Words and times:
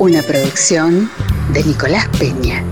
Una 0.00 0.22
producción 0.22 1.10
de 1.52 1.64
Nicolás 1.64 2.06
Peña. 2.20 2.62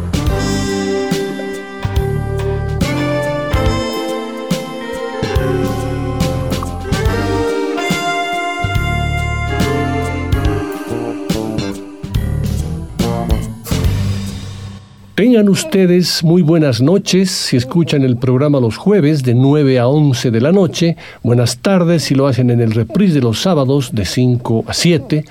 Tengan 15.16 15.48
ustedes 15.48 16.22
muy 16.22 16.42
buenas 16.42 16.80
noches 16.80 17.32
si 17.32 17.56
escuchan 17.56 18.02
el 18.02 18.18
programa 18.18 18.60
los 18.60 18.76
jueves 18.76 19.24
de 19.24 19.34
9 19.34 19.80
a 19.80 19.88
11 19.88 20.30
de 20.30 20.40
la 20.40 20.52
noche, 20.52 20.96
buenas 21.24 21.58
tardes 21.58 22.04
si 22.04 22.14
lo 22.14 22.28
hacen 22.28 22.50
en 22.50 22.60
el 22.60 22.70
reprise 22.70 23.14
de 23.14 23.22
los 23.22 23.42
sábados 23.42 23.92
de 23.92 24.04
5 24.04 24.64
a 24.68 24.72
7 24.72 25.24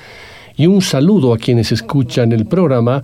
y 0.58 0.68
un 0.68 0.82
saludo 0.82 1.34
a 1.34 1.38
quienes 1.38 1.72
escuchan 1.72 2.32
el 2.32 2.46
programa 2.46 3.04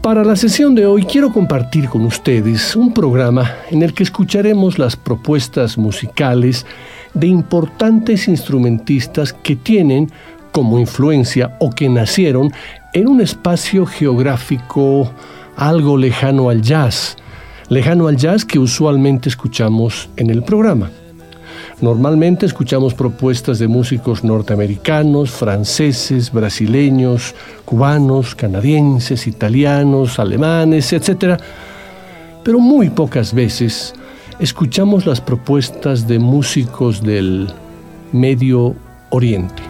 Para 0.08 0.23
la 0.23 0.38
sesión 0.38 0.73
de 0.73 0.86
hoy 0.86 1.03
quiero 1.03 1.33
compartir 1.33 1.89
con 1.89 2.05
ustedes 2.05 2.77
un 2.77 2.94
programa 2.94 3.55
en 3.69 3.83
el 3.83 3.94
que 3.94 4.03
escucharemos 4.03 4.80
las 4.80 4.95
propuestas 4.95 5.77
musicales 5.77 6.66
de 7.13 7.27
importantes 7.27 8.30
instrumentistas 8.30 9.33
que 9.33 9.58
tienen 9.58 10.09
como 10.53 10.80
influencia 10.80 11.58
o 11.59 11.72
que 11.72 11.89
nacieron 11.89 12.53
en 12.94 13.09
un 13.09 13.19
espacio 13.19 13.85
geográfico 13.85 15.11
algo 15.57 15.97
lejano 15.97 16.50
al 16.50 16.62
jazz, 16.62 17.17
lejano 17.67 18.07
al 18.07 18.16
jazz 18.16 18.46
que 18.46 18.59
usualmente 18.59 19.28
escuchamos 19.28 20.07
en 20.16 20.29
el 20.29 20.41
programa. 20.41 20.90
Normalmente 21.80 22.48
escuchamos 22.48 22.96
propuestas 22.96 23.60
de 23.60 23.68
músicos 23.68 24.24
norteamericanos, 24.24 25.30
franceses, 25.30 26.32
brasileños, 26.32 27.36
cubanos, 27.66 28.34
canadienses, 28.34 29.28
italianos, 29.28 30.18
alemanes, 30.18 30.92
etc. 30.92 31.40
Pero 32.44 32.60
muy 32.60 32.90
pocas 32.90 33.32
veces 33.32 33.94
escuchamos 34.40 35.06
las 35.06 35.22
propuestas 35.22 36.08
de 36.08 36.18
músicos 36.18 37.04
del 37.04 37.48
Medio 38.12 38.76
Oriente. 39.12 39.62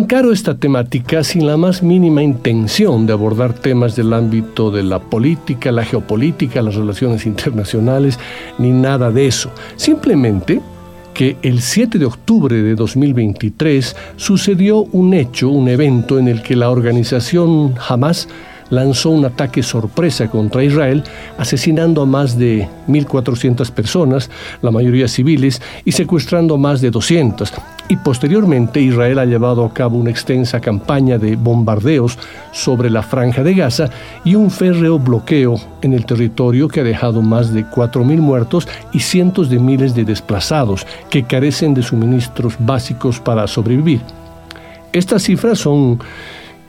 Encaro 0.00 0.32
esta 0.32 0.54
temática 0.54 1.22
sin 1.22 1.46
la 1.46 1.58
más 1.58 1.82
mínima 1.82 2.22
intención 2.22 3.04
de 3.04 3.12
abordar 3.12 3.52
temas 3.52 3.96
del 3.96 4.14
ámbito 4.14 4.70
de 4.70 4.82
la 4.82 4.98
política, 4.98 5.70
la 5.70 5.84
geopolítica, 5.84 6.62
las 6.62 6.74
relaciones 6.74 7.26
internacionales, 7.26 8.18
ni 8.56 8.70
nada 8.70 9.10
de 9.10 9.26
eso. 9.26 9.50
Simplemente 9.76 10.62
que 11.12 11.36
el 11.42 11.60
7 11.60 11.98
de 11.98 12.06
octubre 12.06 12.62
de 12.62 12.74
2023 12.76 13.94
sucedió 14.16 14.84
un 14.84 15.12
hecho, 15.12 15.50
un 15.50 15.68
evento 15.68 16.18
en 16.18 16.28
el 16.28 16.40
que 16.40 16.56
la 16.56 16.70
organización 16.70 17.74
Hamas 17.86 18.26
lanzó 18.70 19.10
un 19.10 19.24
ataque 19.24 19.62
sorpresa 19.62 20.28
contra 20.28 20.64
Israel, 20.64 21.04
asesinando 21.38 22.02
a 22.02 22.06
más 22.06 22.38
de 22.38 22.68
1.400 22.88 23.70
personas, 23.70 24.30
la 24.62 24.70
mayoría 24.70 25.08
civiles, 25.08 25.60
y 25.84 25.92
secuestrando 25.92 26.54
a 26.54 26.58
más 26.58 26.80
de 26.80 26.90
200. 26.90 27.52
Y 27.88 27.96
posteriormente 27.96 28.80
Israel 28.80 29.18
ha 29.18 29.24
llevado 29.24 29.64
a 29.64 29.74
cabo 29.74 29.98
una 29.98 30.10
extensa 30.10 30.60
campaña 30.60 31.18
de 31.18 31.34
bombardeos 31.34 32.16
sobre 32.52 32.88
la 32.88 33.02
franja 33.02 33.42
de 33.42 33.54
Gaza 33.54 33.90
y 34.24 34.36
un 34.36 34.50
férreo 34.50 34.98
bloqueo 34.98 35.56
en 35.82 35.92
el 35.92 36.06
territorio 36.06 36.68
que 36.68 36.80
ha 36.80 36.84
dejado 36.84 37.20
más 37.20 37.52
de 37.52 37.66
4.000 37.66 38.18
muertos 38.18 38.68
y 38.92 39.00
cientos 39.00 39.50
de 39.50 39.58
miles 39.58 39.94
de 39.96 40.04
desplazados 40.04 40.86
que 41.10 41.24
carecen 41.24 41.74
de 41.74 41.82
suministros 41.82 42.54
básicos 42.60 43.18
para 43.18 43.48
sobrevivir. 43.48 44.00
Estas 44.92 45.24
cifras 45.24 45.58
son 45.58 46.00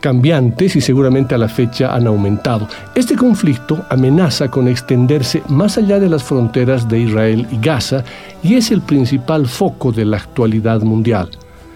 cambiantes 0.01 0.75
y 0.75 0.81
seguramente 0.81 1.34
a 1.34 1.38
la 1.38 1.47
fecha 1.47 1.95
han 1.95 2.07
aumentado. 2.07 2.67
Este 2.95 3.16
conflicto 3.16 3.85
amenaza 3.89 4.50
con 4.50 4.67
extenderse 4.67 5.41
más 5.47 5.78
allá 5.78 6.00
de 6.00 6.09
las 6.09 6.23
fronteras 6.23 6.89
de 6.89 7.00
Israel 7.00 7.47
y 7.50 7.57
Gaza 7.62 8.03
y 8.44 8.56
es 8.56 8.72
el 8.72 8.81
principal 8.81 9.47
foco 9.47 9.94
de 9.94 10.03
la 10.03 10.17
actualidad 10.17 10.81
mundial. 10.81 11.29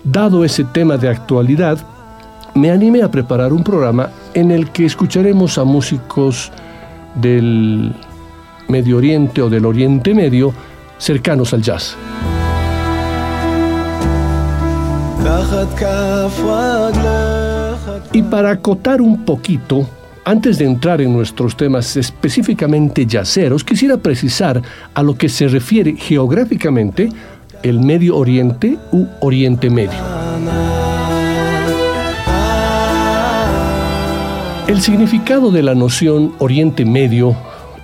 Dado 0.03 0.44
ese 0.44 0.66
tema 0.66 0.97
de 0.97 1.08
actualidad, 1.08 1.78
me 2.56 2.72
animé 2.72 3.02
a 3.02 3.12
preparar 3.12 3.53
un 3.53 3.64
programa 3.64 4.09
en 4.34 4.52
el 4.52 4.72
que 4.72 4.85
escucharemos 4.85 5.58
a 5.58 5.64
músicos 5.64 6.52
del 7.16 7.94
Medio 8.68 8.97
Oriente 8.97 9.41
o 9.41 9.50
del 9.50 9.66
Oriente 9.66 10.14
Medio 10.14 10.53
cercanos 10.97 11.53
al 11.53 11.62
jazz. 11.62 11.96
Y 18.16 18.22
para 18.24 18.52
acotar 18.52 19.02
un 19.02 19.26
poquito, 19.26 19.86
antes 20.24 20.58
de 20.58 20.64
entrar 20.64 21.02
en 21.02 21.12
nuestros 21.12 21.58
temas 21.58 21.98
específicamente 21.98 23.06
yaceros, 23.06 23.62
quisiera 23.62 23.98
precisar 23.98 24.62
a 24.94 25.03
lo 25.03 25.18
que 25.18 25.28
se 25.28 25.50
refiere 25.50 25.98
geográficamente 25.98 27.09
el 27.62 27.81
Medio 27.81 28.16
Oriente 28.16 28.78
u 28.94 29.06
Oriente 29.20 29.70
Medio. 29.70 30.00
El 34.70 34.82
significado 34.82 35.52
de 35.52 35.64
la 35.64 35.76
noción 35.76 36.35
Oriente 36.40 36.85
Medio 36.85 37.35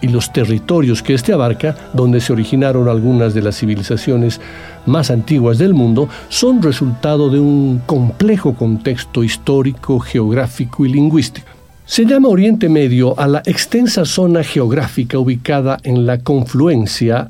y 0.01 0.07
los 0.07 0.33
territorios 0.33 1.03
que 1.03 1.13
éste 1.13 1.33
abarca, 1.33 1.75
donde 1.94 2.19
se 2.21 2.33
originaron 2.33 2.88
algunas 2.88 3.33
de 3.33 3.42
las 3.42 3.57
civilizaciones 3.57 4.42
más 4.86 5.12
antiguas 5.12 5.57
del 5.57 5.74
mundo, 5.74 6.09
son 6.30 6.62
resultado 6.62 7.30
de 7.30 7.39
un 7.39 7.81
complejo 7.86 8.53
contexto 8.56 9.24
histórico, 9.24 10.00
geográfico 10.00 10.86
y 10.86 10.89
lingüístico. 10.89 11.48
Se 11.86 12.06
llama 12.06 12.30
Oriente 12.30 12.69
Medio 12.69 13.19
a 13.19 13.27
la 13.27 13.39
extensa 13.45 14.06
zona 14.06 14.44
geográfica 14.44 15.19
ubicada 15.19 15.77
en 15.83 16.06
la 16.06 16.19
confluencia 16.19 17.30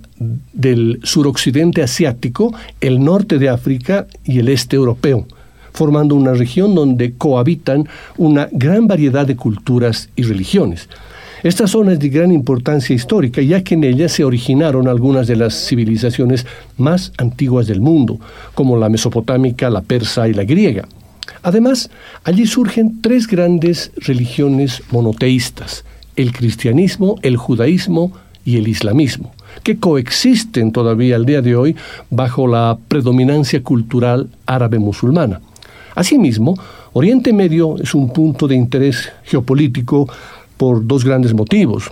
del 0.54 1.00
suroccidente 1.02 1.82
asiático, 1.82 2.54
el 2.80 3.04
norte 3.04 3.40
de 3.40 3.50
África 3.50 4.06
y 4.24 4.38
el 4.38 4.50
este 4.50 4.76
europeo, 4.76 5.26
formando 5.74 6.14
una 6.14 6.34
región 6.34 6.76
donde 6.76 7.14
cohabitan 7.14 7.88
una 8.18 8.50
gran 8.52 8.86
variedad 8.86 9.26
de 9.26 9.36
culturas 9.36 10.10
y 10.16 10.24
religiones. 10.24 10.88
Esta 11.44 11.66
zona 11.66 11.94
es 11.94 12.00
de 12.00 12.10
gran 12.10 12.32
importancia 12.32 12.96
histórica, 12.96 13.42
ya 13.42 13.64
que 13.64 13.74
en 13.74 13.84
ella 13.84 14.08
se 14.10 14.24
originaron 14.24 14.88
algunas 14.88 15.26
de 15.26 15.36
las 15.36 15.56
civilizaciones 15.56 16.46
más 16.78 17.14
antiguas 17.18 17.66
del 17.66 17.82
mundo, 17.82 18.20
como 18.54 18.78
la 18.78 18.90
mesopotámica, 18.90 19.72
la 19.72 19.82
persa 19.82 20.28
y 20.28 20.34
la 20.34 20.44
griega. 20.44 20.88
Además, 21.42 21.90
allí 22.24 22.46
surgen 22.46 23.02
tres 23.02 23.26
grandes 23.26 23.92
religiones 23.96 24.84
monoteístas, 24.92 25.84
el 26.16 26.32
cristianismo, 26.32 27.16
el 27.24 27.38
judaísmo 27.38 28.12
y 28.46 28.58
el 28.58 28.68
islamismo, 28.68 29.34
que 29.64 29.78
coexisten 29.78 30.72
todavía 30.72 31.16
al 31.16 31.26
día 31.26 31.42
de 31.42 31.56
hoy 31.56 31.76
bajo 32.12 32.46
la 32.48 32.78
predominancia 32.88 33.64
cultural 33.64 34.30
árabe-musulmana. 34.46 35.42
Asimismo, 35.96 36.56
Oriente 36.94 37.34
Medio 37.34 37.78
es 37.82 37.96
un 37.96 38.12
punto 38.14 38.48
de 38.48 38.56
interés 38.56 39.12
geopolítico 39.24 40.08
por 40.62 40.86
dos 40.86 41.04
grandes 41.04 41.34
motivos. 41.34 41.92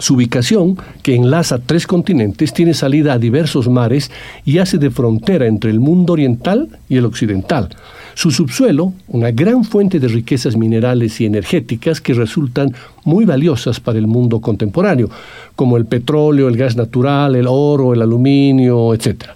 Su 0.00 0.14
ubicación, 0.14 0.76
que 1.04 1.14
enlaza 1.14 1.60
tres 1.60 1.86
continentes, 1.86 2.52
tiene 2.52 2.74
salida 2.74 3.12
a 3.12 3.20
diversos 3.20 3.68
mares 3.68 4.10
y 4.44 4.58
hace 4.58 4.78
de 4.78 4.90
frontera 4.90 5.46
entre 5.46 5.70
el 5.70 5.78
mundo 5.78 6.14
oriental 6.14 6.76
y 6.88 6.96
el 6.96 7.04
occidental. 7.04 7.68
Su 8.14 8.32
subsuelo, 8.32 8.94
una 9.06 9.30
gran 9.30 9.62
fuente 9.62 10.00
de 10.00 10.08
riquezas 10.08 10.56
minerales 10.56 11.20
y 11.20 11.26
energéticas 11.26 12.00
que 12.00 12.14
resultan 12.14 12.74
muy 13.04 13.26
valiosas 13.26 13.78
para 13.78 14.00
el 14.00 14.08
mundo 14.08 14.40
contemporáneo, 14.40 15.08
como 15.54 15.76
el 15.76 15.86
petróleo, 15.86 16.48
el 16.48 16.56
gas 16.56 16.74
natural, 16.74 17.36
el 17.36 17.46
oro, 17.48 17.94
el 17.94 18.02
aluminio, 18.02 18.92
etc. 18.92 19.26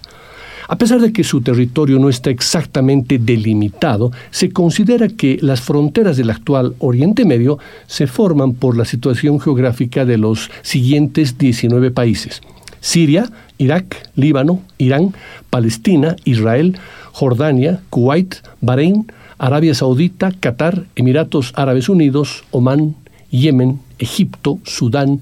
A 0.71 0.77
pesar 0.77 1.01
de 1.01 1.11
que 1.11 1.23
su 1.23 1.41
territorio 1.41 1.97
no 1.97 2.09
está 2.09 2.29
exactamente 2.29 3.17
delimitado, 3.17 4.11
se 4.29 4.51
considera 4.51 5.07
que 5.07 5.39
las 5.41 5.61
fronteras 5.61 6.15
del 6.15 6.29
actual 6.29 6.75
Oriente 6.77 7.25
Medio 7.25 7.57
se 7.87 8.05
forman 8.05 8.53
por 8.53 8.77
la 8.77 8.85
situación 8.85 9.39
geográfica 9.39 10.05
de 10.05 10.19
los 10.19 10.51
siguientes 10.61 11.39
19 11.39 11.89
países. 11.89 12.43
Siria, 12.81 13.31
Irak, 13.57 14.09
Líbano, 14.15 14.61
Irán, 14.77 15.15
Palestina, 15.49 16.15
Israel, 16.23 16.77
Jordania, 17.13 17.81
Kuwait, 17.89 18.35
Bahrein, 18.61 19.11
Arabia 19.39 19.73
Saudita, 19.73 20.31
Qatar, 20.39 20.85
Emiratos 20.95 21.51
Árabes 21.55 21.89
Unidos, 21.89 22.43
Omán, 22.51 22.95
Yemen, 23.31 23.79
Egipto, 23.97 24.59
Sudán, 24.65 25.21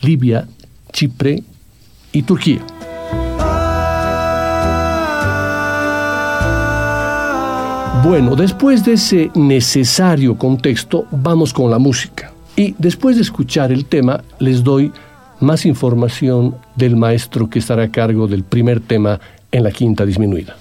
Libia, 0.00 0.48
Chipre 0.92 1.42
y 2.10 2.22
Turquía. 2.22 2.77
Bueno, 8.04 8.36
después 8.36 8.84
de 8.84 8.94
ese 8.94 9.30
necesario 9.34 10.36
contexto, 10.36 11.06
vamos 11.10 11.52
con 11.52 11.70
la 11.70 11.78
música. 11.78 12.32
Y 12.56 12.74
después 12.78 13.16
de 13.16 13.22
escuchar 13.22 13.70
el 13.70 13.84
tema, 13.84 14.22
les 14.38 14.64
doy 14.64 14.92
más 15.40 15.66
información 15.66 16.56
del 16.74 16.96
maestro 16.96 17.48
que 17.50 17.58
estará 17.58 17.84
a 17.84 17.90
cargo 17.90 18.26
del 18.26 18.44
primer 18.44 18.80
tema 18.80 19.20
en 19.52 19.62
la 19.62 19.70
quinta 19.70 20.06
disminuida. 20.06 20.56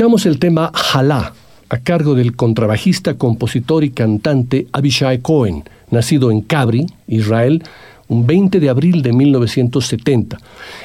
Escuchamos 0.00 0.24
el 0.24 0.38
tema 0.38 0.72
Jalá, 0.74 1.34
a 1.68 1.76
cargo 1.76 2.14
del 2.14 2.34
contrabajista, 2.34 3.18
compositor 3.18 3.84
y 3.84 3.90
cantante 3.90 4.66
Abishai 4.72 5.18
Cohen, 5.18 5.64
nacido 5.90 6.30
en 6.30 6.40
Cabri, 6.40 6.86
Israel, 7.06 7.62
un 8.08 8.26
20 8.26 8.60
de 8.60 8.70
abril 8.70 9.02
de 9.02 9.12
1970. 9.12 10.38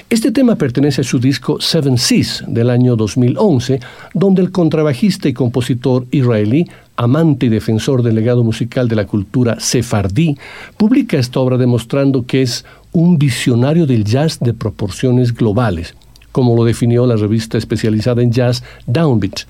Este 0.10 0.34
tema 0.34 0.58
pertenece 0.58 1.00
a 1.00 1.06
su 1.06 1.20
disco 1.20 1.62
Seven 1.62 1.98
Seas 1.98 2.44
del 2.46 2.70
año 2.70 2.98
2011, 2.98 3.80
donde 4.14 4.42
el 4.42 4.52
contrabajista 4.52 5.30
y 5.30 5.34
compositor 5.34 6.08
israelí, 6.12 6.70
amante 6.98 7.46
y 7.46 7.50
defensor 7.50 8.04
del 8.04 8.16
legado 8.16 8.44
musical 8.44 8.90
de 8.90 8.98
la 8.98 9.08
cultura 9.08 9.62
sefardí, 9.62 10.38
publica 10.76 11.18
esta 11.18 11.40
obra 11.40 11.56
demostrando 11.56 12.26
que 12.26 12.42
es 12.42 12.66
un 12.92 13.18
visionario 13.18 13.86
del 13.86 14.04
jazz 14.04 14.42
de 14.42 14.54
proporciones 14.54 15.34
globales, 15.34 15.96
como 16.36 16.54
lo 16.54 16.66
definió 16.66 17.08
la 17.08 17.16
revista 17.16 17.58
especializada 17.58 18.22
en 18.22 18.30
jazz 18.30 18.62
Downbeat. 18.88 19.44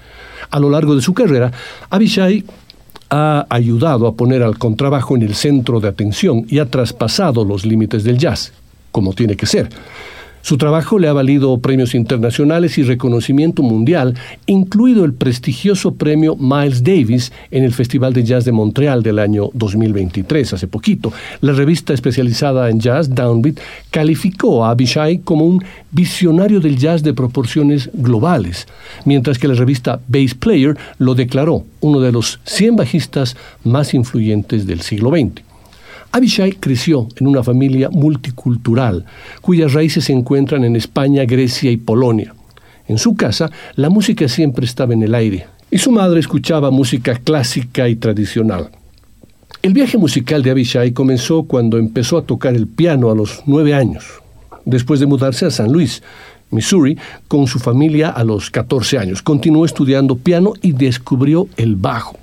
A 0.51 0.60
lo 0.60 0.70
largo 0.70 0.96
de 0.96 1.01
su 1.01 1.15
carrera, 1.15 1.51
Abishai 1.89 2.46
ha 3.10 3.48
ayudado 3.50 4.06
a 4.06 4.13
poner 4.13 4.44
al 4.44 4.60
contrabajo 4.60 5.15
en 5.15 5.24
el 5.24 5.34
centro 5.34 5.80
de 5.80 5.88
atención 5.88 6.46
y 6.48 6.60
ha 6.60 6.70
traspasado 6.70 7.44
los 7.44 7.65
límites 7.65 8.04
del 8.04 8.20
jazz, 8.20 8.54
como 8.92 9.13
tiene 9.13 9.36
que 9.36 9.48
ser. 9.48 9.68
Su 10.46 10.58
trabajo 10.58 11.00
le 11.00 11.08
ha 11.08 11.14
valido 11.14 11.58
premios 11.58 11.96
internacionales 11.96 12.78
y 12.78 12.84
reconocimiento 12.84 13.64
mundial, 13.64 14.14
incluido 14.46 15.04
el 15.04 15.16
prestigioso 15.16 15.96
premio 15.96 16.36
Miles 16.36 16.84
Davis 16.84 17.32
en 17.50 17.64
el 17.64 17.74
Festival 17.74 18.14
de 18.14 18.24
Jazz 18.24 18.46
de 18.46 18.52
Montreal 18.52 19.02
del 19.02 19.18
año 19.18 19.50
2023, 19.56 20.54
hace 20.54 20.68
poquito. 20.68 21.12
La 21.42 21.54
revista 21.54 21.96
especializada 21.96 22.70
en 22.70 22.80
jazz, 22.80 23.10
Downbeat, 23.10 23.58
calificó 23.90 24.64
a 24.64 24.70
Abishai 24.70 25.18
como 25.18 25.46
un 25.46 25.64
visionario 25.90 26.60
del 26.60 26.78
jazz 26.78 27.02
de 27.02 27.16
proporciones 27.16 27.90
globales, 27.92 28.68
mientras 29.04 29.40
que 29.40 29.48
la 29.48 29.56
revista 29.56 30.00
Bass 30.08 30.36
Player 30.36 30.78
lo 31.00 31.16
declaró 31.16 31.66
uno 31.80 32.00
de 32.02 32.12
los 32.12 32.40
100 32.44 32.75
bajistas 32.75 33.36
más 33.64 33.96
influyentes 33.96 34.68
del 34.68 34.82
siglo 34.82 35.10
XX. 35.10 35.45
Abishai 36.15 36.53
creció 36.53 37.10
en 37.19 37.27
una 37.27 37.43
familia 37.43 37.89
multicultural, 37.89 39.03
cuyas 39.41 39.74
raíces 39.74 40.05
se 40.05 40.13
encuentran 40.13 40.63
en 40.63 40.77
España, 40.77 41.25
Grecia 41.25 41.69
y 41.69 41.75
Polonia. 41.75 42.34
En 42.88 42.98
su 42.98 43.17
casa, 43.17 43.51
la 43.75 43.89
música 43.89 44.29
siempre 44.29 44.65
estaba 44.65 44.93
en 44.93 45.03
el 45.03 45.13
aire, 45.13 45.48
y 45.69 45.77
su 45.77 45.91
madre 45.91 46.22
escuchaba 46.22 46.72
música 46.72 47.15
clásica 47.15 47.89
y 47.89 47.98
tradicional. 47.98 48.69
El 49.62 49.74
viaje 49.74 49.98
musical 49.98 50.41
de 50.41 50.51
Abishai 50.51 50.93
comenzó 50.93 51.43
cuando 51.43 51.77
empezó 51.77 52.17
a 52.17 52.24
tocar 52.24 52.55
el 52.55 52.67
piano 52.67 53.12
a 53.12 53.15
los 53.15 53.43
nueve 53.45 53.74
años, 53.74 54.05
después 54.63 55.01
de 55.01 55.07
mudarse 55.07 55.45
a 55.45 55.51
San 55.51 55.69
Luis, 55.69 56.01
Missouri, 56.50 56.98
con 57.27 57.45
su 57.45 57.60
familia 57.60 58.10
a 58.10 58.24
los 58.24 58.50
14 58.51 59.00
años. 59.00 59.22
Continuó 59.22 59.65
estudiando 59.65 60.15
piano 60.15 60.53
y 60.62 60.72
descubrió 60.72 61.50
el 61.57 61.75
bajo. 61.75 62.17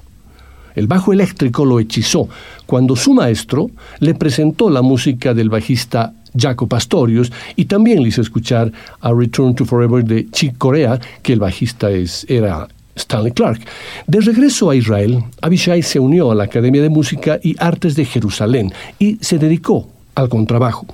El 0.74 0.86
bajo 0.86 1.12
eléctrico 1.12 1.64
lo 1.64 1.80
hechizó 1.80 2.28
cuando 2.72 2.96
su 2.96 3.12
maestro 3.12 3.70
le 4.00 4.14
presentó 4.14 4.70
la 4.70 4.80
música 4.80 5.34
del 5.34 5.50
bajista 5.50 6.14
Jaco 6.34 6.66
Pastorius 6.66 7.30
y 7.54 7.66
también 7.66 8.02
le 8.02 8.08
hizo 8.08 8.22
escuchar 8.22 8.72
a 9.02 9.12
Return 9.12 9.54
to 9.54 9.66
Forever 9.66 10.02
de 10.02 10.30
Chick 10.30 10.56
Corea, 10.56 10.98
que 11.20 11.34
el 11.34 11.40
bajista 11.40 11.90
es, 11.90 12.24
era 12.30 12.66
Stanley 12.96 13.32
Clark. 13.32 13.60
De 14.06 14.20
regreso 14.22 14.70
a 14.70 14.74
Israel, 14.74 15.22
Abishai 15.42 15.82
se 15.82 16.00
unió 16.00 16.30
a 16.30 16.34
la 16.34 16.44
Academia 16.44 16.80
de 16.80 16.88
Música 16.88 17.38
y 17.42 17.56
Artes 17.58 17.94
de 17.94 18.06
Jerusalén 18.06 18.72
y 18.98 19.18
se 19.20 19.36
dedicó 19.36 19.90
al 20.14 20.30
contrabajo. 20.30 20.86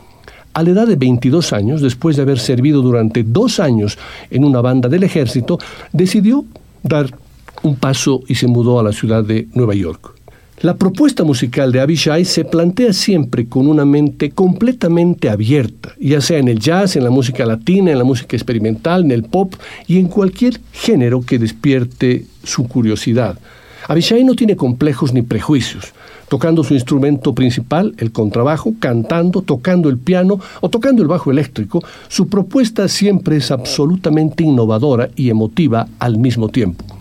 A 0.54 0.64
la 0.64 0.70
edad 0.70 0.88
de 0.88 0.96
22 0.96 1.52
años, 1.52 1.80
después 1.80 2.16
de 2.16 2.22
haber 2.22 2.40
servido 2.40 2.82
durante 2.82 3.22
dos 3.22 3.60
años 3.60 3.98
en 4.32 4.42
una 4.42 4.60
banda 4.60 4.88
del 4.88 5.04
ejército, 5.04 5.60
decidió 5.92 6.44
dar 6.82 7.16
un 7.62 7.76
paso 7.76 8.24
y 8.26 8.34
se 8.34 8.48
mudó 8.48 8.80
a 8.80 8.82
la 8.82 8.90
ciudad 8.90 9.22
de 9.22 9.46
Nueva 9.54 9.76
York. 9.76 10.17
La 10.60 10.74
propuesta 10.74 11.22
musical 11.22 11.70
de 11.70 11.80
Abishai 11.80 12.24
se 12.24 12.44
plantea 12.44 12.92
siempre 12.92 13.46
con 13.46 13.68
una 13.68 13.84
mente 13.84 14.30
completamente 14.30 15.30
abierta, 15.30 15.94
ya 16.00 16.20
sea 16.20 16.38
en 16.38 16.48
el 16.48 16.58
jazz, 16.58 16.96
en 16.96 17.04
la 17.04 17.10
música 17.10 17.46
latina, 17.46 17.92
en 17.92 17.98
la 17.98 18.02
música 18.02 18.36
experimental, 18.36 19.04
en 19.04 19.12
el 19.12 19.22
pop 19.22 19.54
y 19.86 19.98
en 19.98 20.08
cualquier 20.08 20.60
género 20.72 21.20
que 21.20 21.38
despierte 21.38 22.26
su 22.42 22.66
curiosidad. 22.66 23.38
Abishai 23.86 24.24
no 24.24 24.34
tiene 24.34 24.56
complejos 24.56 25.12
ni 25.12 25.22
prejuicios, 25.22 25.92
tocando 26.28 26.64
su 26.64 26.74
instrumento 26.74 27.36
principal, 27.36 27.94
el 27.98 28.10
contrabajo, 28.10 28.74
cantando, 28.80 29.42
tocando 29.42 29.88
el 29.88 29.98
piano 29.98 30.40
o 30.60 30.68
tocando 30.68 31.02
el 31.02 31.08
bajo 31.08 31.30
eléctrico, 31.30 31.84
su 32.08 32.28
propuesta 32.28 32.88
siempre 32.88 33.36
es 33.36 33.52
absolutamente 33.52 34.42
innovadora 34.42 35.08
y 35.14 35.30
emotiva 35.30 35.86
al 36.00 36.18
mismo 36.18 36.48
tiempo. 36.48 36.97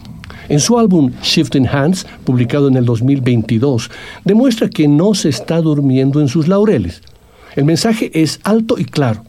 En 0.50 0.60
su 0.60 0.80
álbum 0.80 1.12
Shifting 1.22 1.68
Hands, 1.68 2.06
publicado 2.24 2.68
en 2.68 2.78
el 2.78 2.86
2022, 2.86 3.90
demuestra 4.24 4.70
que 4.70 4.88
no 4.88 5.14
se 5.14 5.30
está 5.30 5.62
durmiendo 5.62 6.22
en 6.22 6.28
sus 6.30 6.48
laureles. 6.48 7.02
El 7.56 7.66
mensaje 7.66 8.12
es 8.14 8.40
alto 8.44 8.78
y 8.78 8.86
claro. 8.86 9.24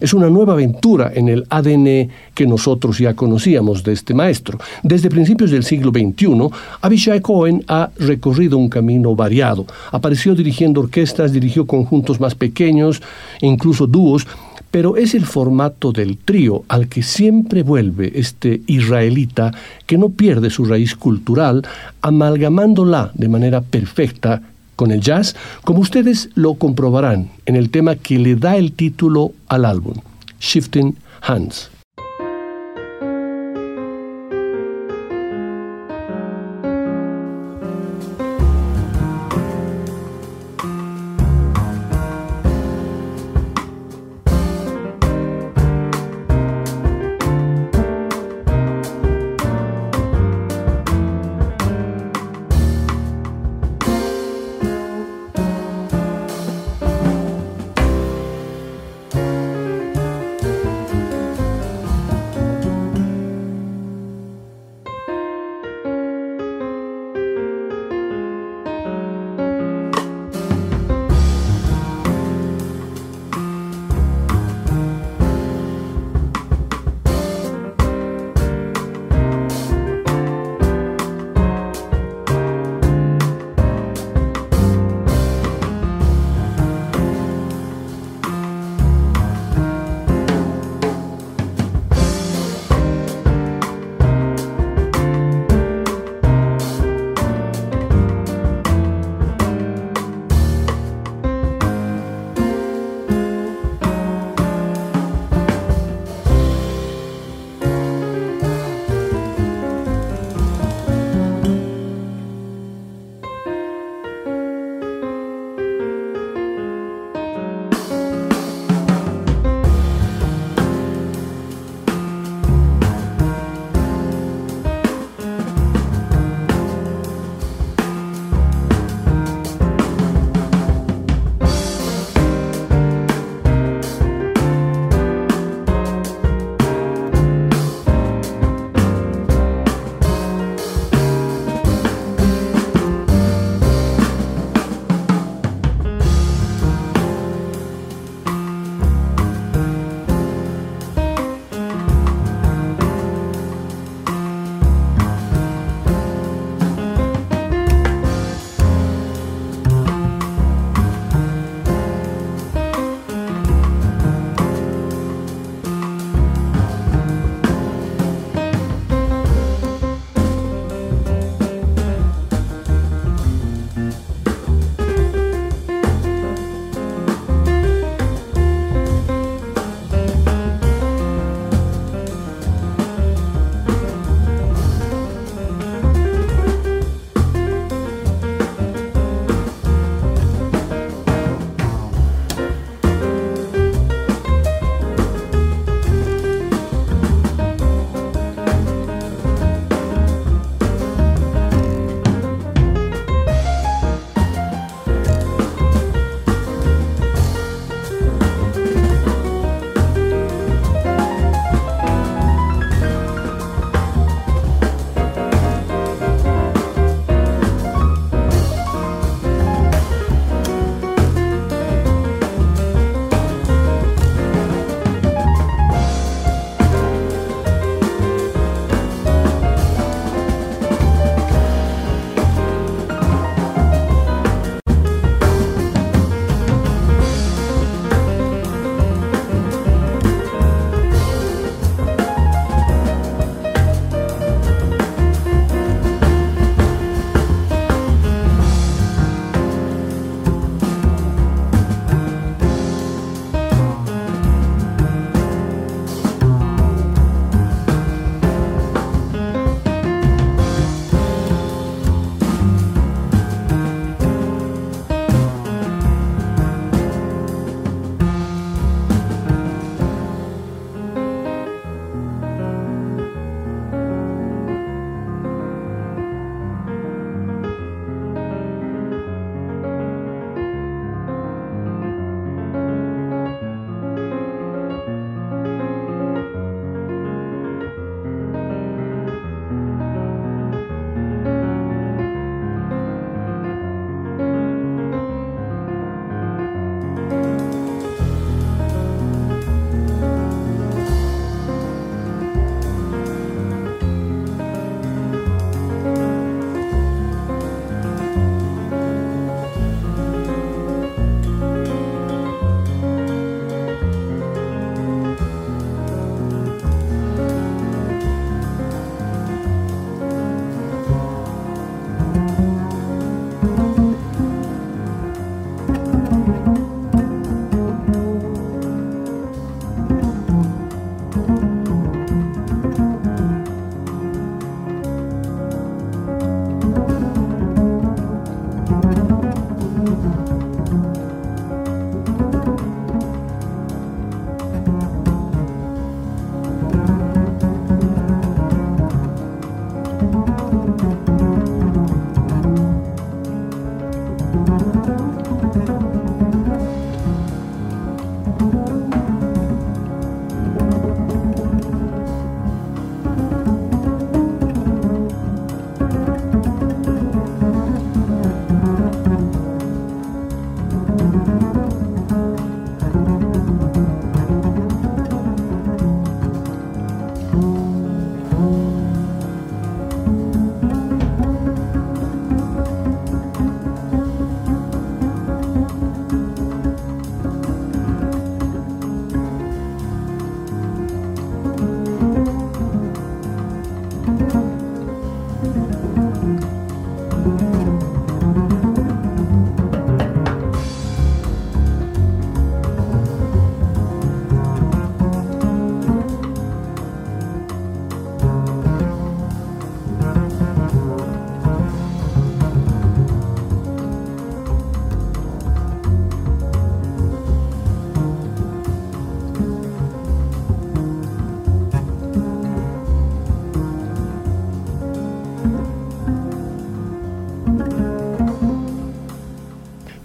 Es 0.00 0.14
una 0.14 0.30
nueva 0.30 0.54
aventura 0.54 1.12
en 1.14 1.28
el 1.28 1.44
ADN 1.50 2.08
que 2.34 2.46
nosotros 2.46 2.98
ya 2.98 3.14
conocíamos 3.14 3.84
de 3.84 3.92
este 3.92 4.14
maestro. 4.14 4.58
Desde 4.82 5.10
principios 5.10 5.50
del 5.50 5.62
siglo 5.62 5.90
XXI, 5.90 6.48
Abishai 6.80 7.20
Cohen 7.20 7.62
ha 7.68 7.90
recorrido 7.98 8.56
un 8.56 8.70
camino 8.70 9.14
variado. 9.14 9.66
Apareció 9.92 10.34
dirigiendo 10.34 10.80
orquestas, 10.80 11.32
dirigió 11.32 11.66
conjuntos 11.66 12.18
más 12.18 12.34
pequeños, 12.34 13.02
incluso 13.42 13.86
dúos, 13.86 14.26
pero 14.70 14.96
es 14.96 15.14
el 15.14 15.26
formato 15.26 15.92
del 15.92 16.16
trío 16.18 16.64
al 16.68 16.88
que 16.88 17.02
siempre 17.02 17.62
vuelve 17.62 18.12
este 18.14 18.62
israelita 18.66 19.52
que 19.86 19.98
no 19.98 20.10
pierde 20.10 20.50
su 20.50 20.64
raíz 20.64 20.94
cultural, 20.94 21.66
amalgamándola 22.02 23.10
de 23.14 23.28
manera 23.28 23.60
perfecta 23.60 24.42
con 24.76 24.90
el 24.92 25.00
jazz, 25.00 25.36
como 25.62 25.80
ustedes 25.80 26.30
lo 26.34 26.54
comprobarán 26.54 27.30
en 27.46 27.56
el 27.56 27.70
tema 27.70 27.96
que 27.96 28.18
le 28.18 28.36
da 28.36 28.56
el 28.56 28.72
título 28.72 29.32
al 29.48 29.64
álbum, 29.64 29.94
Shifting 30.40 30.96
Hands. 31.20 31.79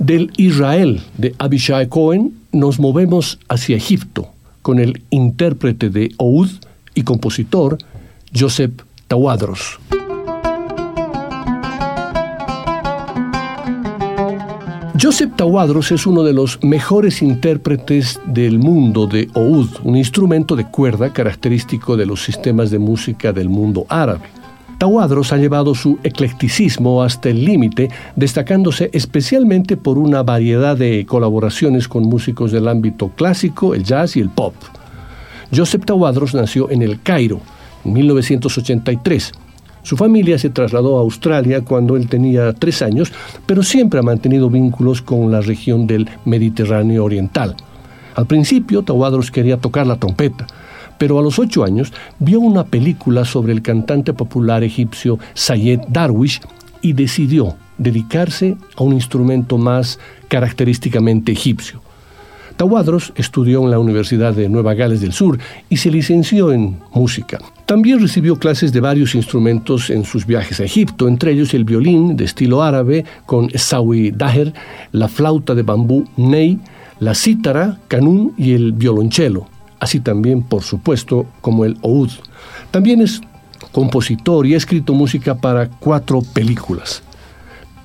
Del 0.05 0.31
Israel 0.37 1.01
de 1.17 1.33
Abishai 1.39 1.89
Cohen 1.89 2.35
nos 2.51 2.79
movemos 2.79 3.39
hacia 3.49 3.75
Egipto 3.75 4.27
con 4.61 4.77
el 4.77 5.01
intérprete 5.09 5.89
de 5.89 6.11
Oud 6.17 6.47
y 6.93 7.01
compositor 7.01 7.79
Joseph 8.31 8.83
Tawadros. 9.07 9.79
Joseph 15.01 15.31
Tawadros 15.35 15.91
es 15.91 16.05
uno 16.05 16.21
de 16.21 16.33
los 16.33 16.63
mejores 16.63 17.23
intérpretes 17.23 18.19
del 18.27 18.59
mundo 18.59 19.07
de 19.07 19.27
oud, 19.33 19.69
un 19.83 19.97
instrumento 19.97 20.55
de 20.55 20.69
cuerda 20.69 21.11
característico 21.13 21.97
de 21.97 22.05
los 22.05 22.23
sistemas 22.23 22.69
de 22.69 22.77
música 22.77 23.33
del 23.33 23.49
mundo 23.49 23.87
árabe. 23.89 24.44
Tawadros 24.85 25.33
ha 25.33 25.37
llevado 25.37 25.73
su 25.73 25.97
eclecticismo 26.03 27.01
hasta 27.01 27.29
el 27.29 27.43
límite, 27.43 27.89
destacándose 28.15 28.91
especialmente 28.93 29.77
por 29.77 29.97
una 29.97 30.21
variedad 30.21 30.77
de 30.77 31.07
colaboraciones 31.07 31.87
con 31.87 32.03
músicos 32.03 32.51
del 32.51 32.67
ámbito 32.67 33.09
clásico, 33.09 33.73
el 33.73 33.83
jazz 33.83 34.15
y 34.15 34.19
el 34.19 34.29
pop. 34.29 34.53
Joseph 35.51 35.85
Tawadros 35.85 36.35
nació 36.35 36.69
en 36.69 36.83
El 36.83 37.01
Cairo 37.01 37.41
en 37.83 37.93
1983 37.93 39.31
su 39.81 39.97
familia 39.97 40.37
se 40.37 40.51
trasladó 40.51 40.97
a 40.97 41.01
Australia 41.01 41.61
cuando 41.61 41.95
él 41.95 42.07
tenía 42.07 42.53
tres 42.53 42.83
años, 42.83 43.11
pero 43.45 43.63
siempre 43.63 43.99
ha 43.99 44.03
mantenido 44.03 44.51
vínculos 44.51 45.01
con 45.01 45.31
la 45.31 45.41
región 45.41 45.85
del 45.85 46.09
Mediterráneo 46.25 47.05
Oriental. 47.05 47.55
Al 48.15 48.25
principio, 48.25 48.81
Tawadros 48.81 49.29
quería 49.29 49.57
tocar 49.57 49.85
la 49.85 49.97
trompeta, 49.97 50.47
pero 50.97 51.19
a 51.19 51.21
los 51.21 51.39
ocho 51.39 51.63
años 51.63 51.91
vio 52.19 52.39
una 52.39 52.65
película 52.65 53.25
sobre 53.25 53.53
el 53.53 53.61
cantante 53.61 54.13
popular 54.13 54.63
egipcio 54.63 55.19
Sayed 55.33 55.81
Darwish 55.89 56.41
y 56.81 56.93
decidió 56.93 57.55
dedicarse 57.77 58.57
a 58.75 58.83
un 58.83 58.93
instrumento 58.93 59.57
más 59.57 59.99
característicamente 60.27 61.31
egipcio. 61.31 61.81
Tawadros 62.57 63.11
estudió 63.15 63.63
en 63.63 63.71
la 63.71 63.79
Universidad 63.79 64.33
de 64.33 64.47
Nueva 64.47 64.75
Gales 64.75 65.01
del 65.01 65.11
Sur 65.11 65.37
y 65.69 65.77
se 65.77 65.91
licenció 65.91 66.53
en 66.53 66.79
música. 66.93 67.39
También 67.65 67.99
recibió 67.99 68.37
clases 68.37 68.71
de 68.71 68.79
varios 68.79 69.13
instrumentos 69.13 69.89
en 69.89 70.05
sus 70.05 70.25
viajes 70.25 70.59
a 70.59 70.63
Egipto, 70.63 71.07
entre 71.07 71.31
ellos 71.31 71.53
el 71.53 71.65
violín 71.65 72.15
de 72.15 72.23
estilo 72.23 72.63
árabe 72.63 73.03
con 73.25 73.49
Sawi 73.49 74.11
Daher, 74.11 74.53
la 74.93 75.09
flauta 75.09 75.53
de 75.53 75.63
bambú 75.63 76.05
Ney, 76.15 76.59
la 76.99 77.13
cítara, 77.13 77.77
canún 77.89 78.33
y 78.37 78.53
el 78.53 78.71
violonchelo, 78.71 79.47
así 79.79 79.99
también, 79.99 80.41
por 80.43 80.63
supuesto, 80.63 81.25
como 81.41 81.65
el 81.65 81.77
oud. 81.81 82.09
También 82.71 83.01
es 83.01 83.21
compositor 83.71 84.45
y 84.45 84.53
ha 84.53 84.57
escrito 84.57 84.93
música 84.93 85.35
para 85.35 85.69
cuatro 85.69 86.21
películas. 86.21 87.03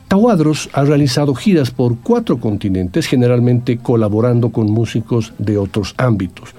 Tawadros 0.09 0.69
ha 0.73 0.83
realizado 0.85 1.35
giras 1.35 1.71
por 1.71 1.97
cuatro 1.99 2.41
continentes, 2.41 3.07
generalmente 3.07 3.79
colaborando 3.79 4.51
con 4.51 4.71
músicos 4.71 5.33
de 5.39 5.57
otros 5.57 5.95
ámbitos. 5.99 6.51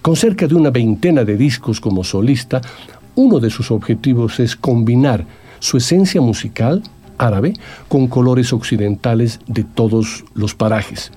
Con 0.00 0.16
cerca 0.16 0.46
de 0.46 0.54
una 0.54 0.70
veintena 0.70 1.24
de 1.24 1.36
discos 1.36 1.80
como 1.80 2.04
solista, 2.04 2.60
uno 3.16 3.40
de 3.40 3.50
sus 3.50 3.70
objetivos 3.70 4.38
es 4.38 4.54
combinar 4.54 5.24
su 5.58 5.78
esencia 5.78 6.20
musical 6.20 6.82
árabe 7.18 7.54
con 7.88 8.06
colores 8.06 8.52
occidentales 8.52 9.40
de 9.46 9.64
todos 9.64 10.24
los 10.34 10.54
parajes. 10.54 11.10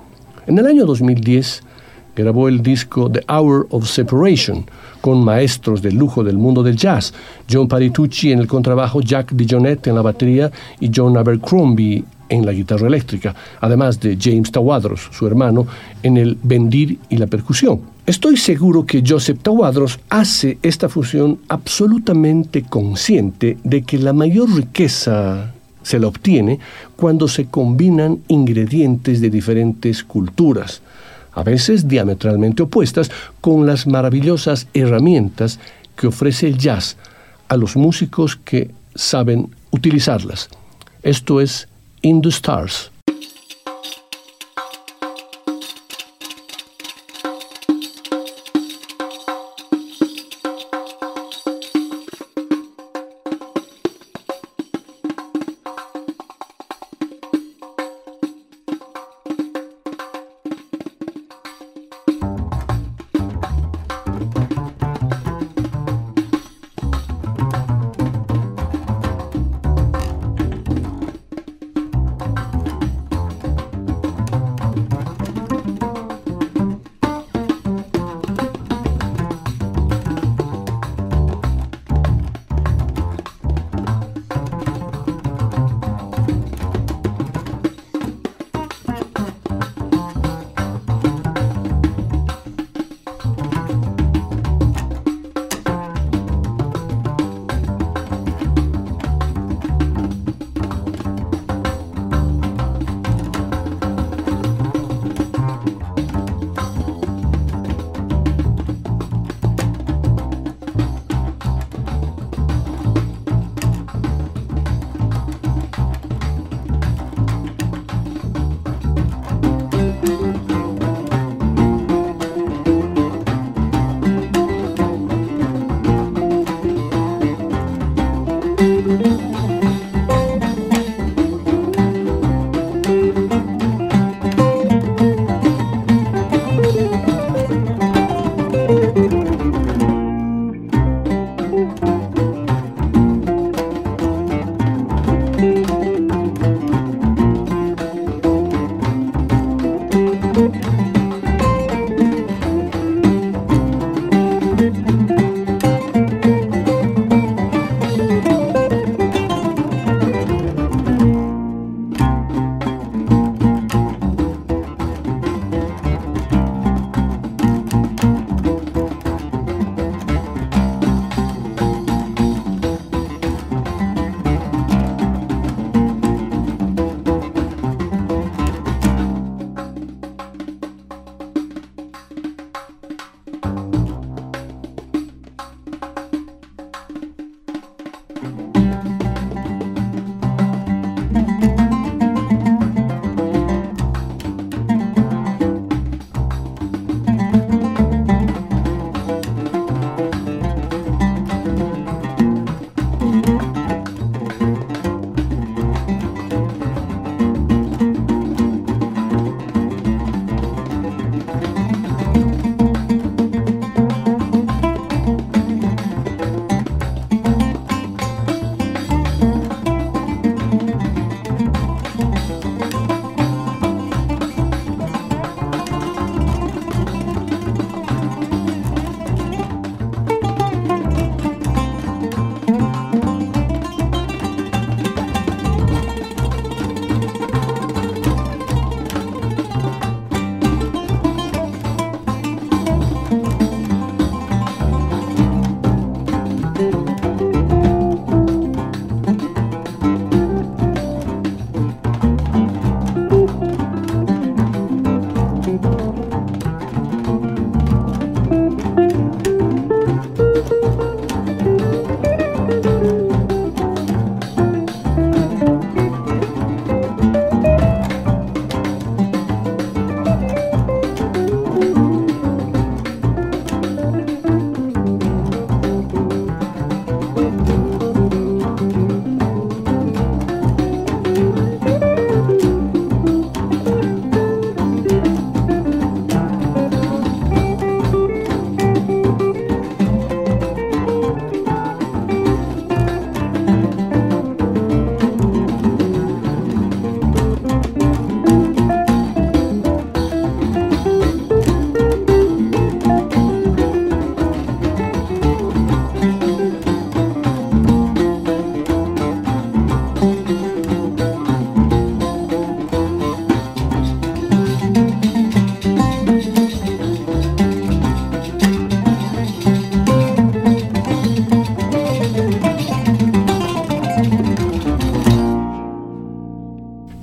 En 0.48 0.58
el 0.58 0.68
año 0.68 0.86
2010 0.86 1.64
grabó 2.24 2.48
el 2.48 2.62
disco 2.62 3.10
The 3.12 3.24
Hour 3.30 3.68
of 3.72 3.88
Separation 3.88 4.66
con 5.02 5.24
maestros 5.24 5.82
de 5.82 5.92
lujo 5.92 6.24
del 6.24 6.38
mundo 6.38 6.64
del 6.64 6.76
jazz, 6.76 7.14
John 7.50 7.68
Paritucci 7.68 8.32
en 8.32 8.40
el 8.40 8.48
contrabajo, 8.48 9.02
Jack 9.02 9.32
DeJohnette 9.32 9.88
en 9.88 9.96
la 9.96 10.02
batería 10.02 10.52
y 10.80 10.90
John 10.94 11.18
Abercrombie 11.18 12.04
en 12.30 12.46
la 12.46 12.52
guitarra 12.52 12.88
eléctrica, 12.88 13.34
además 13.62 14.00
de 14.00 14.18
James 14.20 14.52
Tawadros, 14.52 15.10
su 15.12 15.28
hermano, 15.28 15.68
en 16.04 16.18
el 16.18 16.38
bendir 16.42 17.00
y 17.10 17.18
la 17.18 17.28
percusión. 17.28 17.82
Estoy 18.06 18.38
seguro 18.38 18.86
que 18.86 19.04
Joseph 19.06 19.40
Tawadros 19.42 20.00
hace 20.10 20.58
esta 20.62 20.90
fusión 20.90 21.40
absolutamente 21.50 22.64
consciente 22.64 23.58
de 23.64 23.84
que 23.84 23.98
la 23.98 24.14
mayor 24.14 24.54
riqueza 24.54 25.54
se 25.84 26.00
la 26.00 26.08
obtiene 26.08 26.60
cuando 26.96 27.28
se 27.28 27.46
combinan 27.46 28.20
ingredientes 28.28 29.22
de 29.22 29.30
diferentes 29.30 30.04
culturas, 30.04 30.82
a 31.38 31.44
veces 31.44 31.88
diametralmente 31.88 32.64
opuestas, 32.64 33.12
con 33.42 33.68
las 33.68 33.86
maravillosas 33.86 34.68
herramientas 34.74 35.60
que 35.96 36.08
ofrece 36.08 36.48
el 36.48 36.58
jazz 36.58 36.98
a 37.48 37.56
los 37.58 37.76
músicos 37.76 38.36
que 38.36 38.72
saben 38.96 39.56
utilizarlas. 39.70 40.50
Esto 41.04 41.40
es 41.40 41.68
In 42.02 42.24
the 42.24 42.30
Stars. 42.30 42.92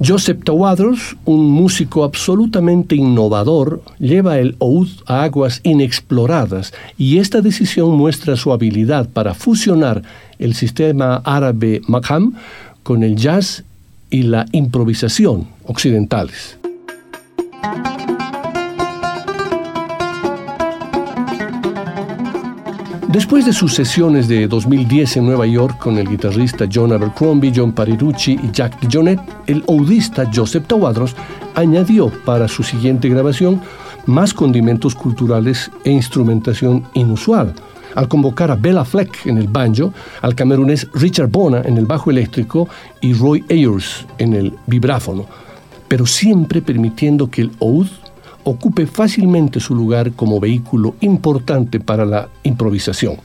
Joseph 0.06 0.44
Tawadros, 0.44 1.16
un 1.24 1.50
músico 1.50 2.04
absolutamente 2.04 2.94
innovador, 2.94 3.80
lleva 3.98 4.38
el 4.38 4.54
oud 4.58 4.88
a 5.06 5.22
aguas 5.22 5.60
inexploradas 5.62 6.74
y 6.98 7.18
esta 7.18 7.40
decisión 7.40 7.96
muestra 7.96 8.36
su 8.36 8.52
habilidad 8.52 9.08
para 9.08 9.32
fusionar 9.32 10.02
el 10.38 10.54
sistema 10.54 11.22
árabe 11.24 11.80
Makham 11.86 12.34
con 12.82 13.02
el 13.02 13.16
jazz 13.16 13.64
y 14.10 14.24
la 14.24 14.44
improvisación 14.52 15.48
occidentales. 15.64 16.58
Después 23.14 23.46
de 23.46 23.52
sus 23.52 23.72
sesiones 23.72 24.26
de 24.26 24.48
2010 24.48 25.18
en 25.18 25.26
Nueva 25.26 25.46
York 25.46 25.78
con 25.78 25.98
el 25.98 26.08
guitarrista 26.08 26.66
John 26.70 26.92
Abercrombie, 26.92 27.52
John 27.54 27.70
Parirucci 27.70 28.32
y 28.32 28.50
Jack 28.50 28.80
DeJohnette, 28.80 29.22
el 29.46 29.62
oudista 29.68 30.28
Joseph 30.34 30.66
Tawadros 30.66 31.14
añadió 31.54 32.10
para 32.24 32.48
su 32.48 32.64
siguiente 32.64 33.08
grabación 33.08 33.60
más 34.06 34.34
condimentos 34.34 34.96
culturales 34.96 35.70
e 35.84 35.92
instrumentación 35.92 36.82
inusual. 36.94 37.54
Al 37.94 38.08
convocar 38.08 38.50
a 38.50 38.56
Bella 38.56 38.84
Fleck 38.84 39.26
en 39.26 39.38
el 39.38 39.46
banjo, 39.46 39.94
al 40.20 40.34
camerunés 40.34 40.88
Richard 40.94 41.28
Bona 41.28 41.62
en 41.64 41.78
el 41.78 41.86
bajo 41.86 42.10
eléctrico 42.10 42.68
y 43.00 43.12
Roy 43.12 43.44
Ayers 43.48 44.06
en 44.18 44.32
el 44.32 44.52
vibráfono, 44.66 45.24
pero 45.86 46.04
siempre 46.04 46.60
permitiendo 46.60 47.30
que 47.30 47.42
el 47.42 47.52
oud 47.60 47.86
ocupe 48.44 48.86
fácilmente 48.86 49.60
su 49.60 49.74
lugar 49.74 50.12
como 50.12 50.40
vehículo 50.40 50.94
importante 51.00 51.80
para 51.80 52.04
la 52.04 52.28
improvisación. 52.42 53.16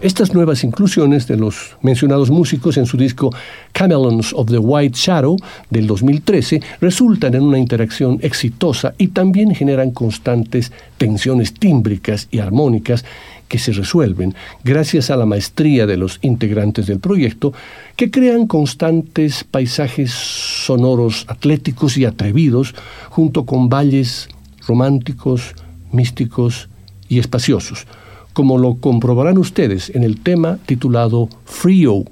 Estas 0.00 0.32
nuevas 0.32 0.62
inclusiones 0.62 1.26
de 1.26 1.36
los 1.36 1.76
mencionados 1.82 2.30
músicos 2.30 2.76
en 2.76 2.86
su 2.86 2.96
disco 2.96 3.34
Chameleons 3.74 4.32
of 4.32 4.48
the 4.48 4.58
White 4.58 4.96
Shadow 4.96 5.36
del 5.70 5.88
2013 5.88 6.62
resultan 6.80 7.34
en 7.34 7.42
una 7.42 7.58
interacción 7.58 8.20
exitosa 8.22 8.94
y 8.96 9.08
también 9.08 9.56
generan 9.56 9.90
constantes 9.90 10.70
tensiones 10.98 11.52
tímbricas 11.52 12.28
y 12.30 12.38
armónicas 12.38 13.04
que 13.48 13.58
se 13.58 13.72
resuelven 13.72 14.36
gracias 14.62 15.10
a 15.10 15.16
la 15.16 15.26
maestría 15.26 15.84
de 15.84 15.96
los 15.96 16.20
integrantes 16.22 16.86
del 16.86 17.00
proyecto 17.00 17.52
que 17.96 18.12
crean 18.12 18.46
constantes 18.46 19.42
paisajes 19.42 20.12
sonoros 20.12 21.24
atléticos 21.26 21.96
y 21.96 22.04
atrevidos 22.04 22.76
junto 23.08 23.46
con 23.46 23.68
valles 23.68 24.28
románticos, 24.64 25.54
místicos 25.90 26.68
y 27.08 27.18
espaciosos, 27.18 27.86
como 28.38 28.56
lo 28.56 28.76
comprobarán 28.76 29.36
ustedes 29.36 29.90
en 29.96 30.04
el 30.04 30.20
tema 30.20 30.58
titulado 30.64 31.28
Frio. 31.44 32.04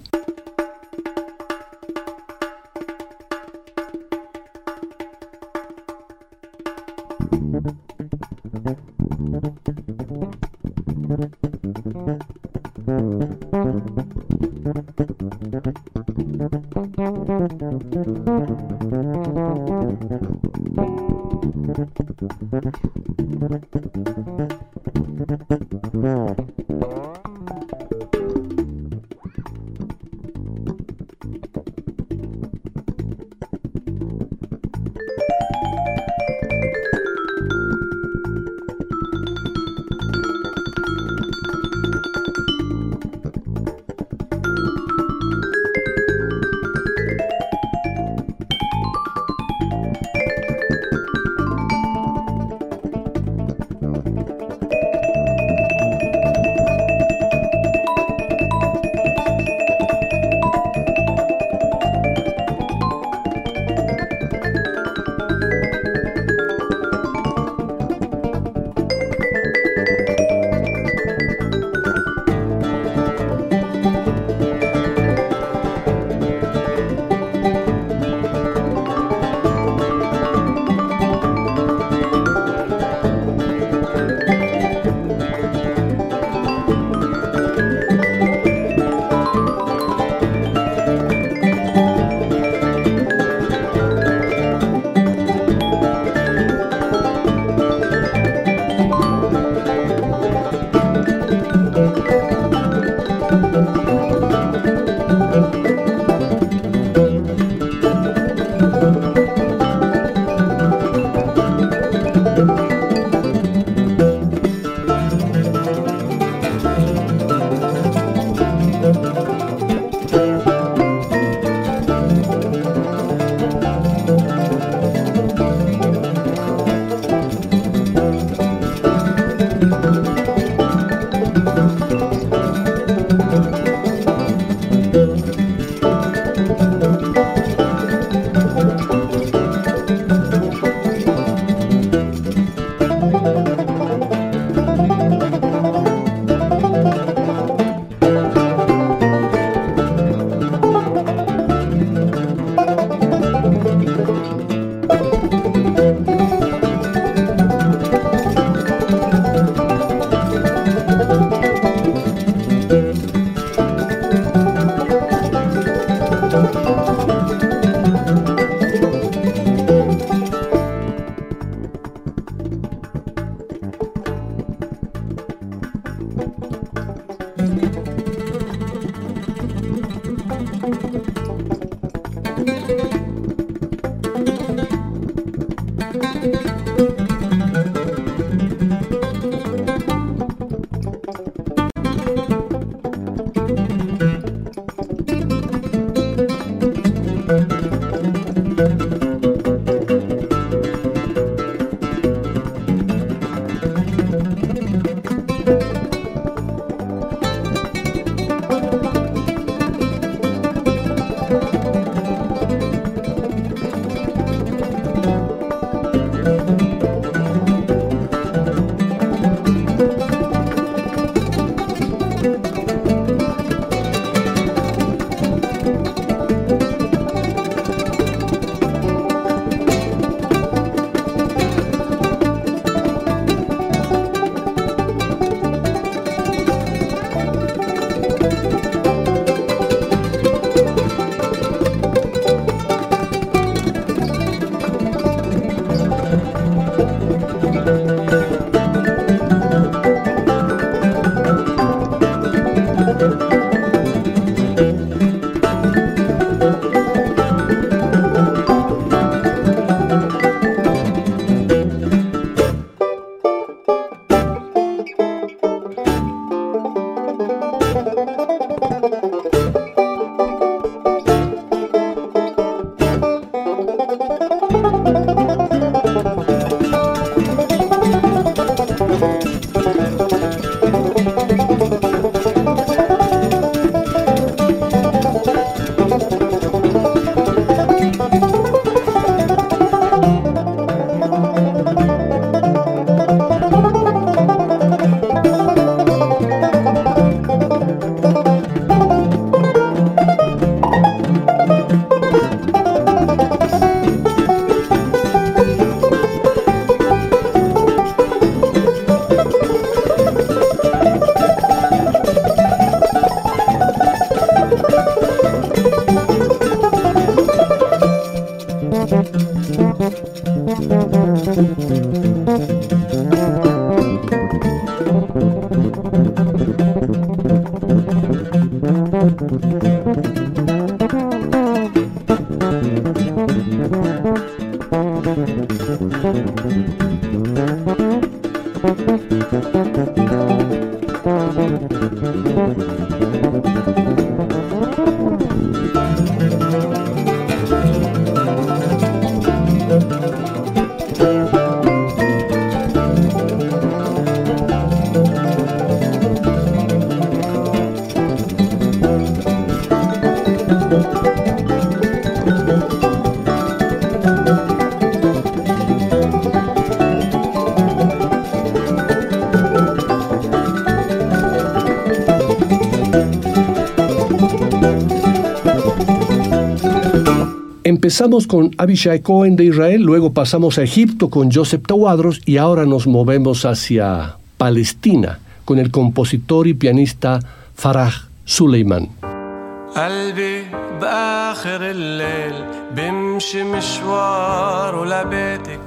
Empezamos 377.87 378.27
con 378.27 378.51
Abishai 378.59 378.99
Cohen 378.99 379.37
de 379.37 379.45
Israel, 379.45 379.81
luego 379.81 380.13
pasamos 380.13 380.59
a 380.59 380.65
Egipto 380.65 381.09
con 381.09 381.31
Joseph 381.31 381.63
Tawadros 381.65 382.21
y 382.27 382.37
ahora 382.37 382.67
nos 382.67 382.89
movemos 382.89 383.45
hacia 383.45 384.17
Palestina 384.37 385.21
con 385.45 385.61
el 385.61 385.71
compositor 385.71 386.49
y 386.49 386.55
pianista 386.55 387.21
Farah 387.55 387.93
Suleiman. 388.25 388.89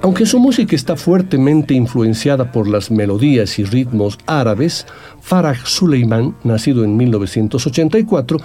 Aunque 0.01 0.25
su 0.25 0.39
música 0.39 0.75
está 0.75 0.95
fuertemente 0.97 1.73
influenciada 1.73 2.51
por 2.51 2.67
las 2.67 2.91
melodías 2.91 3.59
y 3.59 3.63
ritmos 3.63 4.17
árabes, 4.25 4.85
Farah 5.21 5.55
Suleiman, 5.63 6.35
nacido 6.43 6.83
en 6.83 6.97
1984, 6.97 8.39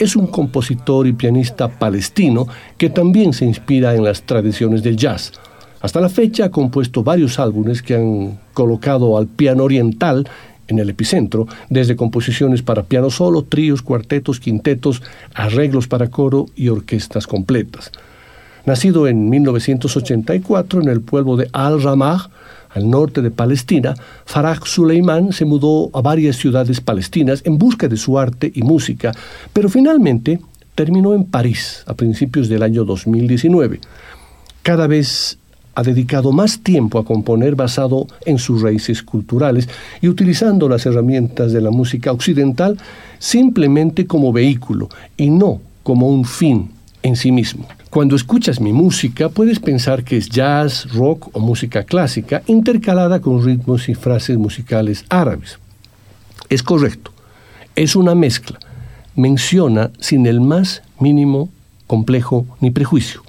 es 0.00 0.16
un 0.16 0.26
compositor 0.26 1.06
y 1.06 1.12
pianista 1.12 1.68
palestino 1.68 2.48
que 2.78 2.90
también 2.90 3.32
se 3.32 3.44
inspira 3.44 3.94
en 3.94 4.02
las 4.02 4.22
tradiciones 4.22 4.82
del 4.82 4.96
jazz. 4.96 5.32
Hasta 5.80 6.00
la 6.00 6.08
fecha 6.08 6.46
ha 6.46 6.50
compuesto 6.50 7.04
varios 7.04 7.38
álbumes 7.38 7.82
que 7.82 7.94
han 7.94 8.40
colocado 8.54 9.16
al 9.16 9.28
piano 9.28 9.62
oriental 9.62 10.26
en 10.68 10.78
el 10.78 10.88
epicentro, 10.88 11.46
desde 11.68 11.96
composiciones 11.96 12.62
para 12.62 12.84
piano 12.84 13.10
solo, 13.10 13.42
tríos, 13.42 13.82
cuartetos, 13.82 14.40
quintetos, 14.40 15.02
arreglos 15.34 15.86
para 15.86 16.08
coro 16.08 16.46
y 16.56 16.68
orquestas 16.68 17.26
completas. 17.26 17.92
Nacido 18.64 19.06
en 19.06 19.28
1984 19.28 20.80
en 20.80 20.88
el 20.88 21.00
pueblo 21.00 21.36
de 21.36 21.48
Al-Ramah, 21.52 22.30
al 22.72 22.88
norte 22.88 23.22
de 23.22 23.30
Palestina, 23.30 23.94
Farah 24.24 24.60
Suleiman 24.64 25.32
se 25.32 25.44
mudó 25.44 25.90
a 25.92 26.00
varias 26.00 26.36
ciudades 26.36 26.80
palestinas 26.80 27.42
en 27.44 27.58
busca 27.58 27.88
de 27.88 27.96
su 27.96 28.18
arte 28.18 28.50
y 28.54 28.62
música, 28.62 29.12
pero 29.52 29.68
finalmente 29.68 30.38
terminó 30.74 31.14
en 31.14 31.24
París 31.24 31.82
a 31.86 31.94
principios 31.94 32.48
del 32.48 32.62
año 32.62 32.84
2019. 32.84 33.80
Cada 34.62 34.86
vez 34.86 35.38
ha 35.74 35.82
dedicado 35.82 36.32
más 36.32 36.60
tiempo 36.60 36.98
a 36.98 37.04
componer 37.04 37.54
basado 37.54 38.06
en 38.26 38.38
sus 38.38 38.62
raíces 38.62 39.02
culturales 39.02 39.68
y 40.00 40.08
utilizando 40.08 40.68
las 40.68 40.84
herramientas 40.86 41.52
de 41.52 41.60
la 41.60 41.70
música 41.70 42.12
occidental 42.12 42.78
simplemente 43.18 44.06
como 44.06 44.32
vehículo 44.32 44.88
y 45.16 45.30
no 45.30 45.60
como 45.82 46.08
un 46.08 46.24
fin 46.24 46.70
en 47.02 47.16
sí 47.16 47.32
mismo. 47.32 47.66
Cuando 47.90 48.14
escuchas 48.14 48.60
mi 48.60 48.72
música 48.72 49.30
puedes 49.30 49.58
pensar 49.58 50.04
que 50.04 50.16
es 50.16 50.28
jazz, 50.28 50.92
rock 50.92 51.28
o 51.32 51.40
música 51.40 51.82
clásica 51.82 52.40
intercalada 52.46 53.20
con 53.20 53.44
ritmos 53.44 53.88
y 53.88 53.96
frases 53.96 54.38
musicales 54.38 55.04
árabes. 55.08 55.58
Es 56.48 56.62
correcto, 56.62 57.10
es 57.74 57.96
una 57.96 58.14
mezcla. 58.14 58.60
Menciona 59.16 59.90
sin 59.98 60.26
el 60.26 60.40
más 60.40 60.82
mínimo 61.00 61.48
complejo 61.88 62.46
ni 62.60 62.70
prejuicio. 62.70 63.24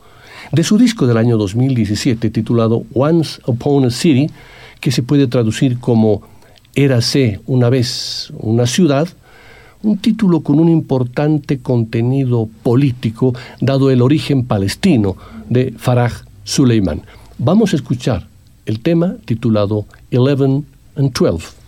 De 0.51 0.63
su 0.63 0.77
disco 0.77 1.07
del 1.07 1.17
año 1.17 1.37
2017 1.37 2.29
titulado 2.29 2.83
Once 2.93 3.41
Upon 3.47 3.85
a 3.85 3.89
City, 3.89 4.29
que 4.79 4.91
se 4.91 5.01
puede 5.01 5.25
traducir 5.25 5.79
como 5.79 6.21
Érase 6.75 7.39
una 7.47 7.69
vez 7.69 8.31
una 8.37 8.67
ciudad, 8.67 9.07
un 9.83 9.97
título 9.97 10.41
con 10.41 10.59
un 10.59 10.69
importante 10.69 11.59
contenido 11.59 12.49
político 12.63 13.33
dado 13.59 13.89
el 13.89 14.01
origen 14.01 14.45
palestino 14.45 15.15
de 15.49 15.73
Farah 15.77 16.11
Suleiman. 16.43 17.01
Vamos 17.37 17.73
a 17.73 17.75
escuchar 17.77 18.27
el 18.65 18.79
tema 18.79 19.15
titulado 19.25 19.85
Eleven 20.11 20.65
and 20.95 21.11
Twelve. 21.13 21.60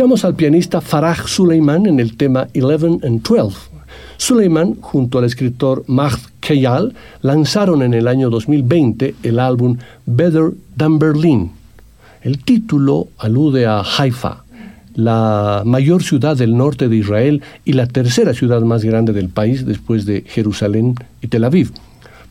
Escuchamos 0.00 0.24
al 0.24 0.34
pianista 0.34 0.80
Farah 0.80 1.26
Suleiman 1.26 1.84
en 1.84 2.00
el 2.00 2.16
tema 2.16 2.48
11 2.54 3.06
and 3.06 3.20
12. 3.20 3.54
Suleiman, 4.16 4.76
junto 4.80 5.18
al 5.18 5.26
escritor 5.26 5.84
Mahd 5.88 6.20
Kayal, 6.40 6.94
lanzaron 7.20 7.82
en 7.82 7.92
el 7.92 8.08
año 8.08 8.30
2020 8.30 9.16
el 9.22 9.38
álbum 9.38 9.76
Better 10.06 10.52
Than 10.74 10.98
Berlin. 10.98 11.50
El 12.22 12.42
título 12.42 13.08
alude 13.18 13.66
a 13.66 13.82
Haifa, 13.82 14.44
la 14.94 15.64
mayor 15.66 16.02
ciudad 16.02 16.34
del 16.34 16.56
norte 16.56 16.88
de 16.88 16.96
Israel 16.96 17.42
y 17.66 17.74
la 17.74 17.86
tercera 17.86 18.32
ciudad 18.32 18.62
más 18.62 18.82
grande 18.82 19.12
del 19.12 19.28
país 19.28 19.66
después 19.66 20.06
de 20.06 20.24
Jerusalén 20.26 20.94
y 21.20 21.26
Tel 21.26 21.44
Aviv. 21.44 21.72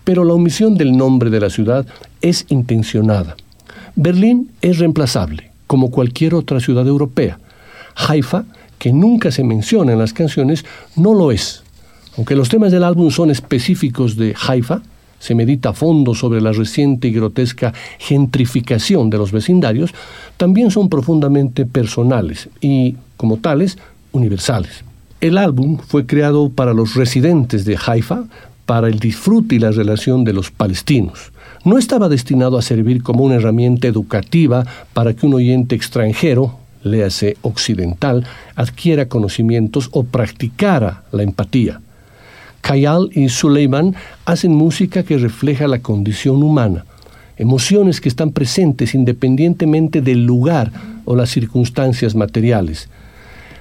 Pero 0.04 0.24
la 0.24 0.34
omisión 0.34 0.74
del 0.74 0.98
nombre 0.98 1.30
de 1.30 1.40
la 1.40 1.52
ciudad 1.52 1.86
es 2.24 2.48
intencionada. 2.50 3.36
Berlín 3.96 4.50
es 4.64 4.80
reemplazable, 4.80 5.52
como 5.68 5.92
cualquier 5.92 6.34
otra 6.34 6.60
ciudad 6.60 6.88
europea. 6.88 7.38
Haifa, 8.08 8.46
que 8.78 8.94
nunca 8.94 9.32
se 9.32 9.44
menciona 9.44 9.92
en 9.92 10.00
las 10.00 10.14
canciones, 10.14 10.66
no 10.96 11.14
lo 11.14 11.32
es. 11.32 11.64
Aunque 12.18 12.36
los 12.36 12.50
temas 12.50 12.72
del 12.72 12.84
álbum 12.84 13.12
son 13.12 13.30
específicos 13.30 14.16
de 14.16 14.36
Haifa, 14.48 14.82
se 15.20 15.36
medita 15.36 15.70
a 15.70 15.74
fondo 15.74 16.16
sobre 16.16 16.42
la 16.42 16.52
reciente 16.52 17.10
y 17.10 17.12
grotesca 17.12 17.74
gentrificación 18.00 19.10
de 19.10 19.18
los 19.18 19.32
vecindarios, 19.32 19.94
también 20.38 20.72
son 20.72 20.90
profundamente 20.90 21.66
personales 21.66 22.50
y, 22.62 22.96
como 23.18 23.38
tales, 23.38 23.78
universales. 24.12 24.84
El 25.22 25.38
álbum 25.38 25.78
fue 25.78 26.06
creado 26.06 26.50
para 26.50 26.74
los 26.74 26.96
residentes 26.96 27.66
de 27.66 27.78
Haifa, 27.86 28.24
para 28.66 28.88
el 28.88 29.00
disfrute 29.00 29.56
y 29.56 29.60
la 29.60 29.72
relación 29.72 30.24
de 30.24 30.32
los 30.32 30.52
palestinos. 30.52 31.32
No 31.66 31.78
estaba 31.78 32.08
destinado 32.08 32.58
a 32.58 32.62
servir 32.62 33.04
como 33.04 33.26
una 33.26 33.36
herramienta 33.36 33.88
educativa 33.88 34.66
para 34.94 35.14
que 35.14 35.26
un 35.26 35.34
oyente 35.34 35.76
extranjero, 35.76 36.56
léase 36.84 37.38
occidental, 37.42 38.26
adquiera 38.56 39.08
conocimientos 39.08 39.90
o 39.92 40.04
practicara 40.04 41.04
la 41.12 41.24
empatía. 41.24 41.82
Kayal 42.62 43.10
y 43.14 43.30
Suleiman 43.30 43.96
hacen 44.26 44.54
música 44.54 45.04
que 45.04 45.18
refleja 45.18 45.68
la 45.68 45.80
condición 45.80 46.44
humana, 46.44 46.86
emociones 47.38 48.02
que 48.02 48.10
están 48.10 48.32
presentes 48.32 48.94
independientemente 48.94 50.02
del 50.02 50.26
lugar 50.26 50.72
o 51.06 51.16
las 51.16 51.30
circunstancias 51.30 52.16
materiales. 52.16 52.90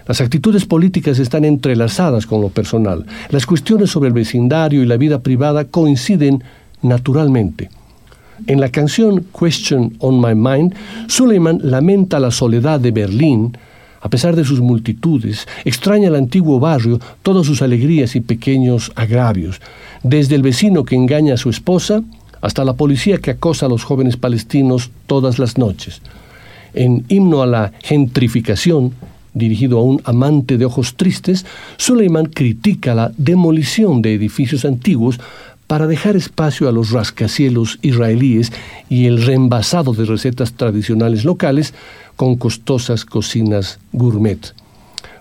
Las 0.07 0.21
actitudes 0.21 0.65
políticas 0.65 1.19
están 1.19 1.45
entrelazadas 1.45 2.27
con 2.27 2.41
lo 2.41 2.49
personal. 2.49 3.05
Las 3.31 3.45
cuestiones 3.45 3.91
sobre 3.91 4.09
el 4.09 4.15
vecindario 4.15 4.83
y 4.83 4.87
la 4.87 4.97
vida 4.97 5.21
privada 5.21 5.65
coinciden 5.65 6.43
naturalmente. 6.83 7.69
En 8.47 8.61
la 8.61 8.69
canción 8.69 9.27
Question 9.39 9.95
on 9.99 10.21
My 10.21 10.35
Mind, 10.35 10.75
Suleiman 11.09 11.61
lamenta 11.63 12.21
la 12.21 12.31
soledad 12.31 12.81
de 12.81 12.93
Berlín, 12.93 13.57
a 14.01 14.09
pesar 14.09 14.37
de 14.37 14.45
sus 14.45 14.61
multitudes, 14.61 15.49
extraña 15.65 16.09
el 16.09 16.15
antiguo 16.15 16.61
barrio, 16.61 17.01
todas 17.23 17.47
sus 17.47 17.63
alegrías 17.63 18.15
y 18.15 18.21
pequeños 18.21 18.93
agravios, 18.95 19.61
desde 20.03 20.37
el 20.37 20.43
vecino 20.43 20.85
que 20.85 20.95
engaña 20.95 21.35
a 21.35 21.39
su 21.39 21.51
esposa 21.51 22.03
hasta 22.41 22.65
la 22.65 22.75
policía 22.75 23.19
que 23.19 23.33
acosa 23.33 23.67
a 23.67 23.69
los 23.69 23.83
jóvenes 23.83 24.17
palestinos 24.17 24.91
todas 25.07 25.39
las 25.39 25.59
noches. 25.59 26.01
En 26.75 27.05
Himno 27.09 27.43
a 27.43 27.47
la 27.47 27.73
Gentrificación, 27.83 28.93
dirigido 29.35 29.79
a 29.79 29.83
un 29.83 30.01
amante 30.05 30.59
de 30.59 30.65
ojos 30.65 30.95
tristes, 30.95 31.45
Suleiman 31.77 32.27
critica 32.27 32.95
la 32.95 33.13
demolición 33.17 34.01
de 34.03 34.15
edificios 34.15 34.65
antiguos 34.65 35.19
para 35.69 35.87
dejar 35.87 36.17
espacio 36.17 36.69
a 36.69 36.73
los 36.73 36.91
rascacielos 36.91 37.79
israelíes 37.83 38.53
y 38.89 39.07
el 39.07 39.25
reembasado 39.25 39.93
de 39.93 40.07
recetas 40.07 40.55
tradicionales 40.55 41.25
locales 41.25 41.75
con 42.17 42.37
costosas 42.37 43.05
cocinas 43.05 43.79
gourmet. 43.93 44.55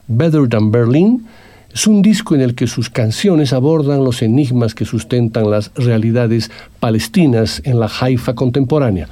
Better 0.08 0.48
Than 0.48 0.72
Berlin 0.72 1.28
es 1.74 1.86
un 1.86 2.02
disco 2.02 2.34
en 2.34 2.41
el 2.41 2.56
que 2.56 2.66
sus 2.66 2.89
canciones 2.89 3.52
abordan 3.52 4.06
los 4.06 4.22
enigmas 4.22 4.74
que 4.74 4.86
sustentan 4.86 5.52
las 5.52 5.70
realidades 5.76 6.50
palestinas 6.80 7.62
en 7.66 7.80
la 7.80 7.91
Haifa 8.00 8.34
contemporánea. 8.34 9.10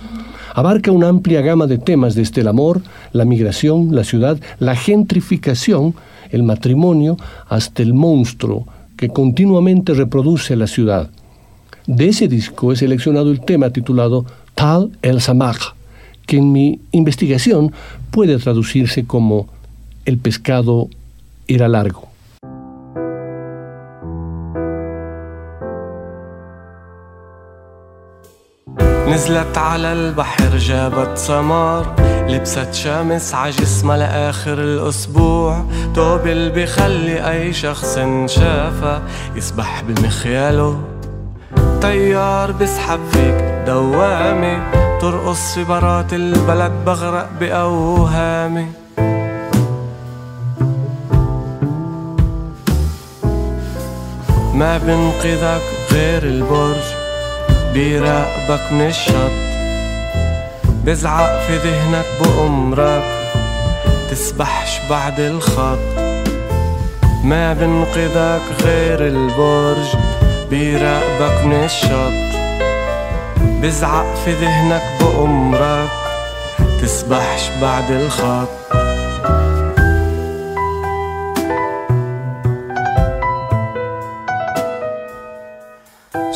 Abarca 0.54 0.92
una 0.92 1.10
amplia 1.10 1.42
gama 1.42 1.68
de 1.68 1.78
temas 1.78 2.16
desde 2.16 2.42
el 2.42 2.48
amor, 2.48 2.82
la 3.12 3.26
migración, 3.26 3.94
la 3.94 4.06
ciudad, 4.06 4.40
la 4.60 4.78
gentrificación, 4.78 5.96
el 6.32 6.44
matrimonio, 6.44 7.18
hasta 7.50 7.84
el 7.84 7.94
monstruo 7.94 8.66
que 8.96 9.10
continuamente 9.10 9.94
reproduce 9.94 10.56
la 10.56 10.68
ciudad. 10.68 11.10
De 11.87 12.09
ese 12.09 12.29
disco 12.29 12.73
he 12.73 12.77
seleccionado 12.77 13.31
el 13.31 13.41
tema 13.41 13.71
titulado 13.71 14.25
Tal 14.55 14.91
el 15.03 15.21
Samach, 15.21 15.75
que 16.27 16.37
en 16.37 16.53
mi 16.53 16.81
investigación 16.93 17.73
puede 18.11 18.39
traducirse 18.39 19.05
como 19.05 19.49
el 20.05 20.19
pescado 20.19 20.89
era 21.49 21.69
largo. 21.69 22.11
نزلت 29.11 29.59
على 29.59 29.93
البحر 29.93 30.57
جابت 30.57 31.19
سمار 31.19 31.95
لبست 32.29 32.75
شمس 32.75 33.35
عجسمها 33.35 33.97
لآخر 33.97 34.61
الأسبوع 34.61 35.65
توب 35.95 36.27
اللي 36.27 36.51
بيخلي 36.51 37.31
أي 37.31 37.53
شخص 37.53 37.99
شافها 38.27 39.03
يسبح 39.37 39.83
بمخياله 39.83 40.94
طيار 41.82 42.52
بسحب 42.52 43.00
فيك 43.12 43.44
دوامي 43.68 44.58
ترقص 45.02 45.54
في 45.54 45.64
برات 45.64 46.14
البلد 46.14 46.72
بغرق 46.86 47.30
بأوهامي 47.40 48.68
ما 54.54 54.78
بنقذك 54.78 55.62
غير 55.92 56.24
البرج 56.24 56.84
بيراقبك 57.74 58.72
من 58.72 58.88
الشط. 58.88 59.36
بزعق 60.86 61.42
في 61.48 61.58
ذهنك 61.58 62.06
بأمرك 62.22 63.04
تسبحش 64.12 64.80
بعد 64.90 65.20
الخط. 65.20 65.80
ما 67.24 67.54
بنقذك 67.54 68.42
غير 68.64 69.08
البرج 69.08 69.88
بيراقبك 70.50 71.46
من 71.46 71.64
الشط 71.64 72.36
بزعق 73.62 74.16
في 74.26 74.32
ذهنك 74.32 74.84
بأمرك. 75.00 75.90
تسبحش 76.82 77.50
بعد 77.62 77.92
الخط 77.92 78.50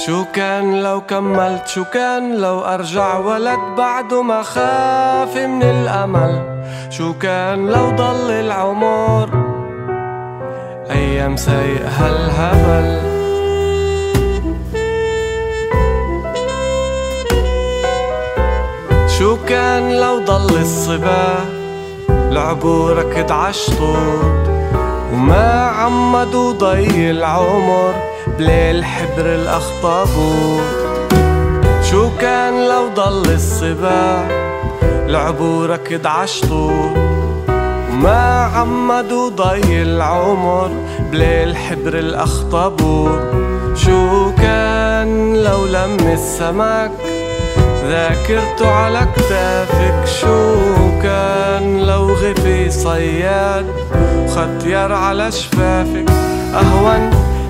شو 0.05 0.26
كان 0.34 0.84
لو 0.84 1.01
كملت؟ 1.01 1.68
شو 1.68 1.84
كان 1.84 2.36
لو 2.36 2.60
أرجع؟ 2.60 3.18
ولد 3.18 3.60
بعده 3.78 4.22
ما 4.22 4.43
خاف 4.43 5.38
من 5.38 5.64
الأمل. 5.64 6.60
شو 6.89 7.14
كان 7.14 7.68
لو 7.68 7.89
ضل 7.89 8.32
العمر؟ 8.32 9.30
أيام 10.91 11.38
سايق 11.38 11.86
هالهبل. 11.86 13.09
شو 19.20 19.38
كان 19.47 19.91
لو 19.91 20.20
ضل 20.20 20.61
الصبا 20.61 21.45
لعبوا 22.09 22.91
ركض 22.91 23.32
عشطوط 23.32 24.47
وما 25.13 25.72
عمدوا 25.78 26.51
ضي 26.51 27.11
العمر 27.11 27.93
بليل 28.38 28.86
حبر 28.86 29.26
الأخطبوط. 29.26 30.61
شو 31.91 32.09
كان 32.22 32.70
لو 32.70 32.88
ضل 32.95 33.34
الصبا 33.34 34.28
لعبوا 35.07 35.67
ركض 35.67 36.07
عشطوط 36.07 36.97
وما 37.91 38.51
عمدوا 38.55 39.30
ضي 39.30 39.82
العمر 39.82 40.70
بليل 41.11 41.55
حبر 41.57 41.93
الأخطبوط. 41.93 43.20
شو 43.76 44.32
كان 44.41 45.36
لو 45.36 45.65
لم 45.65 45.97
السمك؟ 46.13 47.18
ذاكرته 47.89 48.71
على 48.71 49.07
كتافك 49.15 50.05
شو 50.21 50.55
كان 51.01 51.79
لو 51.79 52.13
غفي 52.13 52.69
صياد 52.71 53.65
وختيار 54.23 54.93
على 54.93 55.31
شفافك. 55.31 56.09
أهون 56.53 57.09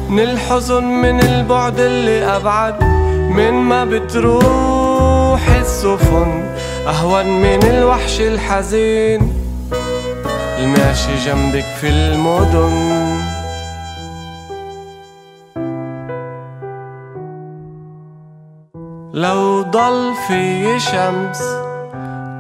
من 0.10 0.20
الحزن 0.20 0.84
من 0.84 1.20
البعد 1.20 1.80
اللي 1.80 2.26
أبعد 2.36 2.84
من 3.30 3.52
ما 3.52 3.86
بتروح 3.86 5.42
السفن. 5.60 6.44
أهون 6.88 7.26
من 7.26 7.64
الوحش 7.64 8.22
الحزين 8.22 9.34
الماشي 10.60 11.16
جنبك 11.26 11.66
في 11.82 11.90
المدن. 11.90 13.19
لو 19.14 19.62
ضل 19.62 20.14
في 20.28 20.80
شمس 20.80 21.42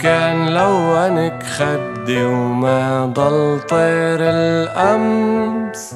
كان 0.01 0.49
لونك 0.49 1.43
خدي 1.43 2.26
وما 2.26 3.05
ضل 3.05 3.59
طير 3.70 4.20
الأمس. 4.22 5.95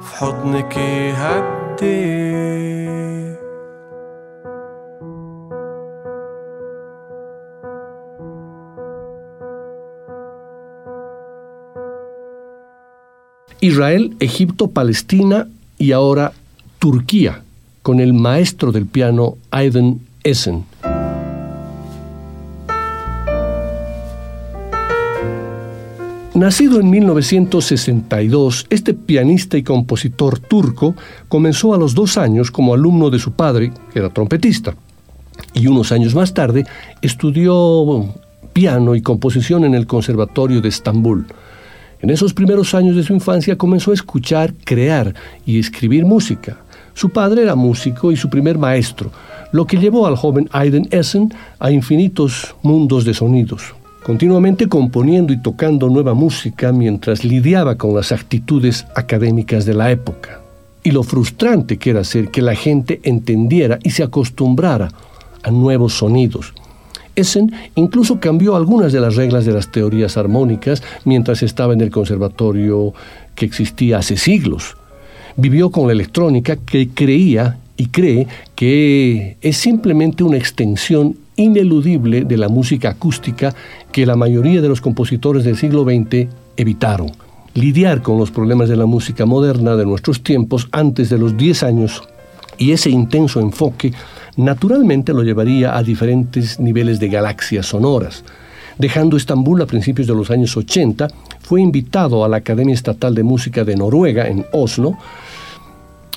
في 0.00 0.16
حضنك 0.16 0.76
يهدي. 0.76 2.32
Israel, 13.60 14.16
Egipto, 14.18 14.72
Palestina 14.72 15.46
y 15.78 15.92
ahora 15.92 16.32
Turquía, 16.80 17.42
con 17.82 17.98
el 18.00 18.14
maestro 18.14 18.72
del 18.72 18.86
piano 18.86 19.36
Aiden 19.50 20.00
Essen. 20.22 20.64
Nacido 26.34 26.80
en 26.80 26.88
1962, 26.88 28.66
este 28.70 28.94
pianista 28.94 29.58
y 29.58 29.62
compositor 29.62 30.38
turco 30.38 30.94
comenzó 31.28 31.74
a 31.74 31.78
los 31.78 31.94
dos 31.94 32.16
años 32.16 32.50
como 32.50 32.72
alumno 32.72 33.10
de 33.10 33.18
su 33.18 33.32
padre, 33.32 33.72
que 33.92 33.98
era 33.98 34.08
trompetista, 34.08 34.74
y 35.52 35.66
unos 35.66 35.92
años 35.92 36.14
más 36.14 36.32
tarde 36.32 36.64
estudió 37.02 38.14
piano 38.54 38.94
y 38.94 39.02
composición 39.02 39.64
en 39.64 39.74
el 39.74 39.86
Conservatorio 39.86 40.60
de 40.60 40.68
Estambul. 40.68 41.26
En 42.00 42.10
esos 42.10 42.32
primeros 42.32 42.74
años 42.74 42.96
de 42.96 43.02
su 43.02 43.12
infancia 43.12 43.56
comenzó 43.56 43.90
a 43.90 43.94
escuchar, 43.94 44.54
crear 44.64 45.14
y 45.44 45.58
escribir 45.58 46.06
música. 46.06 46.58
Su 46.94 47.10
padre 47.10 47.42
era 47.42 47.54
músico 47.54 48.12
y 48.12 48.16
su 48.16 48.28
primer 48.28 48.58
maestro, 48.58 49.10
lo 49.52 49.66
que 49.66 49.78
llevó 49.78 50.06
al 50.06 50.16
joven 50.16 50.48
Aiden 50.52 50.88
Essen 50.90 51.32
a 51.58 51.70
infinitos 51.70 52.54
mundos 52.62 53.04
de 53.04 53.14
sonidos, 53.14 53.74
continuamente 54.02 54.68
componiendo 54.68 55.32
y 55.32 55.42
tocando 55.42 55.88
nueva 55.88 56.14
música 56.14 56.72
mientras 56.72 57.24
lidiaba 57.24 57.76
con 57.76 57.94
las 57.94 58.12
actitudes 58.12 58.86
académicas 58.94 59.64
de 59.64 59.74
la 59.74 59.90
época. 59.90 60.40
Y 60.82 60.90
lo 60.90 61.02
frustrante 61.02 61.78
que 61.78 61.90
era 61.90 62.00
hacer 62.00 62.30
que 62.30 62.42
la 62.42 62.54
gente 62.54 63.00
entendiera 63.04 63.78
y 63.82 63.90
se 63.90 64.02
acostumbrara 64.02 64.90
a 65.42 65.50
nuevos 65.50 65.94
sonidos, 65.94 66.52
Essen 67.14 67.52
incluso 67.74 68.20
cambió 68.20 68.56
algunas 68.56 68.92
de 68.92 69.00
las 69.00 69.16
reglas 69.16 69.44
de 69.44 69.52
las 69.52 69.70
teorías 69.70 70.16
armónicas 70.16 70.82
mientras 71.04 71.42
estaba 71.42 71.74
en 71.74 71.82
el 71.82 71.90
conservatorio 71.90 72.94
que 73.34 73.44
existía 73.44 73.98
hace 73.98 74.16
siglos. 74.16 74.76
Vivió 75.36 75.70
con 75.70 75.86
la 75.86 75.92
electrónica 75.92 76.56
que 76.56 76.88
creía 76.88 77.58
y 77.76 77.86
cree 77.86 78.26
que 78.54 79.36
es 79.40 79.56
simplemente 79.56 80.24
una 80.24 80.36
extensión 80.36 81.16
ineludible 81.36 82.24
de 82.24 82.36
la 82.36 82.48
música 82.48 82.90
acústica 82.90 83.54
que 83.90 84.06
la 84.06 84.16
mayoría 84.16 84.60
de 84.60 84.68
los 84.68 84.80
compositores 84.80 85.44
del 85.44 85.56
siglo 85.56 85.84
XX 85.84 86.28
evitaron. 86.56 87.10
Lidiar 87.54 88.02
con 88.02 88.18
los 88.18 88.30
problemas 88.30 88.68
de 88.68 88.76
la 88.76 88.86
música 88.86 89.26
moderna 89.26 89.76
de 89.76 89.84
nuestros 89.84 90.22
tiempos 90.22 90.68
antes 90.72 91.10
de 91.10 91.18
los 91.18 91.36
10 91.36 91.62
años 91.64 92.02
y 92.58 92.72
ese 92.72 92.90
intenso 92.90 93.40
enfoque 93.40 93.92
naturalmente 94.36 95.12
lo 95.12 95.22
llevaría 95.22 95.76
a 95.76 95.82
diferentes 95.82 96.58
niveles 96.60 97.00
de 97.00 97.08
galaxias 97.08 97.66
sonoras. 97.66 98.24
Dejando 98.78 99.16
Estambul 99.16 99.60
a 99.62 99.66
principios 99.66 100.06
de 100.08 100.14
los 100.14 100.30
años 100.30 100.56
80, 100.56 101.08
fue 101.40 101.60
invitado 101.60 102.24
a 102.24 102.28
la 102.28 102.38
Academia 102.38 102.74
Estatal 102.74 103.14
de 103.14 103.22
Música 103.22 103.64
de 103.64 103.76
Noruega 103.76 104.26
en 104.26 104.46
Oslo 104.52 104.96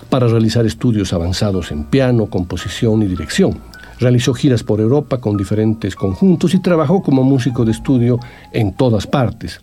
para 0.10 0.28
realizar 0.28 0.66
estudios 0.66 1.12
avanzados 1.14 1.72
en 1.72 1.84
piano, 1.86 2.28
composición 2.28 3.04
y 3.04 3.08
dirección. 3.08 3.60
Realizó 4.00 4.34
giras 4.34 4.64
por 4.64 4.80
Europa 4.80 5.20
con 5.20 5.38
diferentes 5.38 5.96
conjuntos 5.96 6.54
y 6.54 6.60
trabajó 6.60 7.02
como 7.02 7.24
músico 7.24 7.66
de 7.66 7.72
estudio 7.72 8.20
en 8.52 8.74
todas 8.74 9.08
partes. 9.08 9.62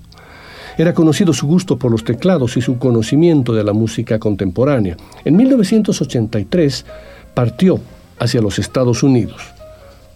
Era 0.79 0.95
conocido 0.95 1.33
su 1.33 1.47
gusto 1.47 1.79
por 1.79 1.91
los 1.91 2.03
teclados 2.03 2.57
y 2.57 2.63
su 2.63 2.79
conocimiento 2.79 3.53
de 3.53 3.65
la 3.65 3.75
música 3.75 4.19
contemporánea. 4.19 4.97
En 5.25 5.37
1983 5.37 6.87
partió 7.35 7.79
hacia 8.19 8.41
los 8.41 8.59
Estados 8.59 9.03
Unidos. 9.03 9.43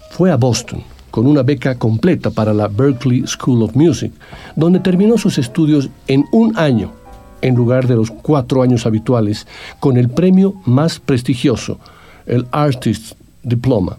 Fue 0.09 0.31
a 0.31 0.35
Boston 0.35 0.96
con 1.11 1.27
una 1.27 1.43
beca 1.43 1.75
completa 1.75 2.29
para 2.31 2.53
la 2.53 2.67
Berklee 2.67 3.25
School 3.27 3.63
of 3.63 3.75
Music, 3.75 4.11
donde 4.55 4.79
terminó 4.79 5.17
sus 5.17 5.37
estudios 5.37 5.89
en 6.07 6.25
un 6.31 6.57
año, 6.57 6.91
en 7.41 7.55
lugar 7.55 7.87
de 7.87 7.95
los 7.95 8.11
cuatro 8.11 8.61
años 8.61 8.85
habituales, 8.85 9.47
con 9.79 9.97
el 9.97 10.09
premio 10.09 10.55
más 10.65 10.99
prestigioso, 10.99 11.79
el 12.25 12.47
Artist 12.51 13.13
Diploma. 13.43 13.97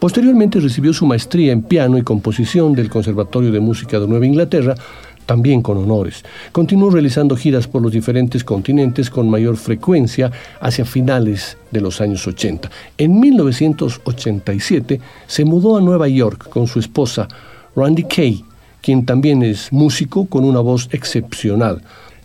Posteriormente 0.00 0.60
recibió 0.60 0.94
su 0.94 1.04
maestría 1.04 1.52
en 1.52 1.62
piano 1.62 1.98
y 1.98 2.02
composición 2.02 2.72
del 2.72 2.88
Conservatorio 2.88 3.52
de 3.52 3.60
Música 3.60 4.00
de 4.00 4.08
Nueva 4.08 4.24
Inglaterra, 4.24 4.74
también 5.30 5.62
con 5.62 5.78
honores. 5.78 6.24
Continuó 6.50 6.90
realizando 6.90 7.36
giras 7.36 7.68
por 7.68 7.82
los 7.82 7.92
diferentes 7.92 8.42
continentes 8.42 9.08
con 9.10 9.30
mayor 9.30 9.56
frecuencia 9.56 10.32
hacia 10.60 10.84
finales 10.84 11.56
de 11.70 11.80
los 11.80 12.00
años 12.00 12.26
80. 12.26 12.68
En 12.98 13.20
1987 13.20 15.00
se 15.28 15.44
mudó 15.44 15.76
a 15.76 15.80
Nueva 15.80 16.08
York 16.08 16.48
con 16.48 16.66
su 16.66 16.80
esposa 16.80 17.28
Randy 17.76 18.02
Kay, 18.02 18.44
quien 18.82 19.06
también 19.06 19.44
es 19.44 19.72
músico 19.72 20.26
con 20.26 20.44
una 20.44 20.58
voz 20.58 20.88
excepcional. 20.90 21.80